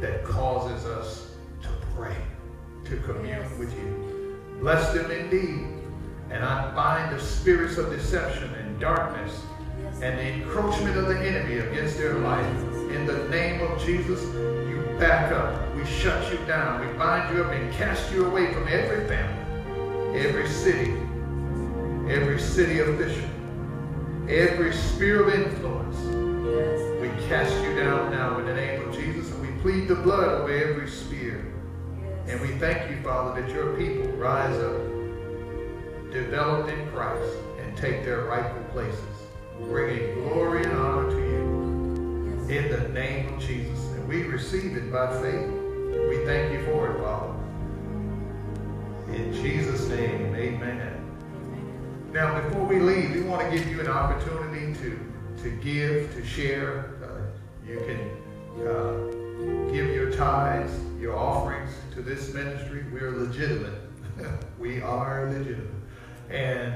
[0.00, 1.30] that causes us
[1.62, 2.16] to pray,
[2.86, 4.36] to commune with you.
[4.60, 5.66] Bless them indeed.
[6.30, 9.40] And I bind the spirits of deception and darkness
[10.02, 12.56] and the encroachment of the enemy against their life.
[12.90, 14.22] In the name of Jesus,
[14.68, 15.74] you back up.
[15.74, 16.86] We shut you down.
[16.86, 20.92] We bind you up and cast you away from every family, every city,
[22.10, 23.28] every city official,
[24.28, 26.13] every sphere of influence.
[26.44, 30.28] We cast you down now in the name of Jesus and we plead the blood
[30.28, 31.50] over every spear.
[32.26, 34.76] And we thank you, Father, that your people rise up,
[36.12, 39.00] developed in Christ, and take their rightful places,
[39.58, 43.78] bringing glory and honor to you in the name of Jesus.
[43.92, 45.48] And we receive it by faith.
[45.48, 47.32] We thank you for it, Father.
[49.14, 51.00] In Jesus' name, amen.
[52.12, 54.73] Now, before we leave, we want to give you an opportunity
[55.44, 56.96] to, give, to share.
[57.04, 57.20] Uh,
[57.68, 58.00] you can
[58.66, 58.96] uh,
[59.70, 62.86] give your tithes, your offerings to this ministry.
[62.92, 63.82] We are legitimate.
[64.58, 65.68] we are legitimate.
[66.30, 66.72] And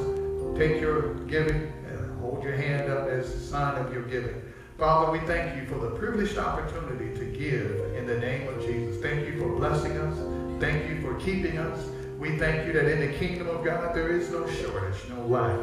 [0.59, 4.43] Take your giving and hold your hand up as a sign of your giving.
[4.77, 9.01] Father, we thank you for the privileged opportunity to give in the name of Jesus.
[9.01, 10.36] Thank you for blessing us.
[10.59, 11.89] Thank you for keeping us.
[12.17, 15.57] We thank you that in the kingdom of God there is no shortage, no lack.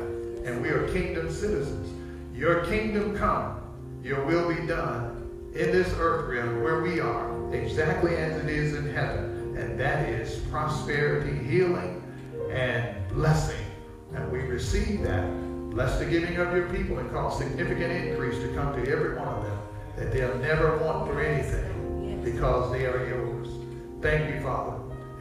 [0.45, 1.90] And we are kingdom citizens.
[2.34, 3.61] Your kingdom come,
[4.03, 8.74] your will be done in this earth realm where we are, exactly as it is
[8.74, 9.57] in heaven.
[9.57, 12.03] And that is prosperity, healing,
[12.51, 13.64] and blessing.
[14.14, 15.24] And we receive that
[15.74, 19.26] Bless the giving of your people and cause significant increase to come to every one
[19.26, 19.59] of them,
[19.97, 23.49] that they'll never want for anything because they are yours.
[24.01, 24.74] Thank you, Father.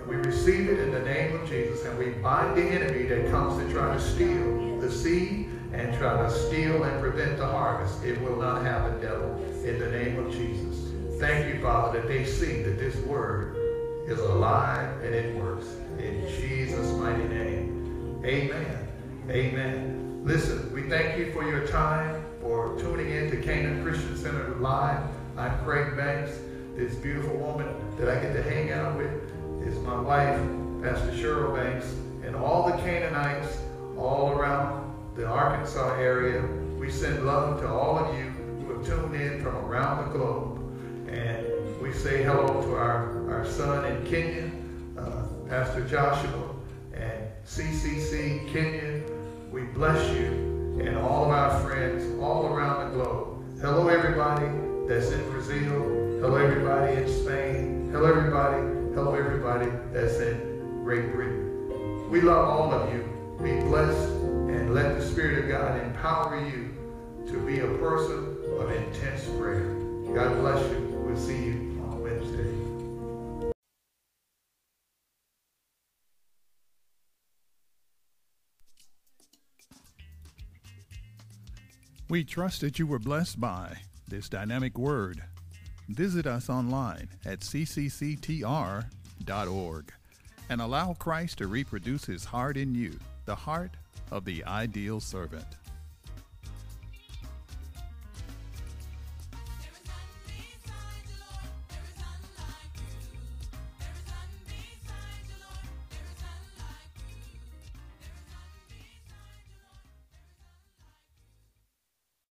[0.04, 3.32] And we receive it in the name of Jesus, and we bind the enemy that
[3.32, 8.04] comes to try to steal the seed and try to steal and prevent the harvest.
[8.04, 10.91] It will not happen, devil, in the name of Jesus.
[11.20, 13.56] Thank you, Father, that they see that this word
[14.06, 15.68] is alive and it works.
[15.99, 18.22] In Jesus' mighty name.
[18.26, 18.88] Amen.
[19.30, 20.22] Amen.
[20.26, 25.01] Listen, we thank you for your time, for tuning in to Canaan Christian Center Live.
[25.38, 26.39] I'm Craig Banks.
[26.76, 29.22] This beautiful woman that I get to hang out with
[29.66, 30.39] is my wife,
[30.82, 31.86] Pastor Cheryl Banks,
[32.24, 33.57] and all the Canaanites
[33.97, 36.41] all around the Arkansas area.
[36.78, 40.59] We send love to all of you who have tuned in from around the globe.
[41.09, 44.51] And we say hello to our, our son in Kenya,
[44.97, 46.49] uh, Pastor Joshua,
[46.93, 49.03] and CCC Kenya
[49.53, 53.61] we bless you and all of our friends all around the globe.
[53.61, 54.47] Hello, everybody
[54.88, 55.70] that's in Brazil.
[56.20, 57.89] Hello, everybody in Spain.
[57.91, 58.83] Hello, everybody.
[58.96, 62.12] Hello, everybody that's in Great Britain.
[62.12, 63.02] We love all of you.
[63.41, 66.76] Be blessed and let the Spirit of God empower you
[67.26, 69.64] to be a person of intense prayer.
[70.14, 71.04] God bless you.
[71.08, 72.54] We'll see you on Wednesday.
[82.10, 83.78] We trust that you were blessed by
[84.08, 85.24] this dynamic word.
[85.90, 88.86] Visit us online at ccctr.org
[90.50, 93.72] and allow Christ to reproduce his heart in you, the heart
[94.12, 95.46] of the ideal servant.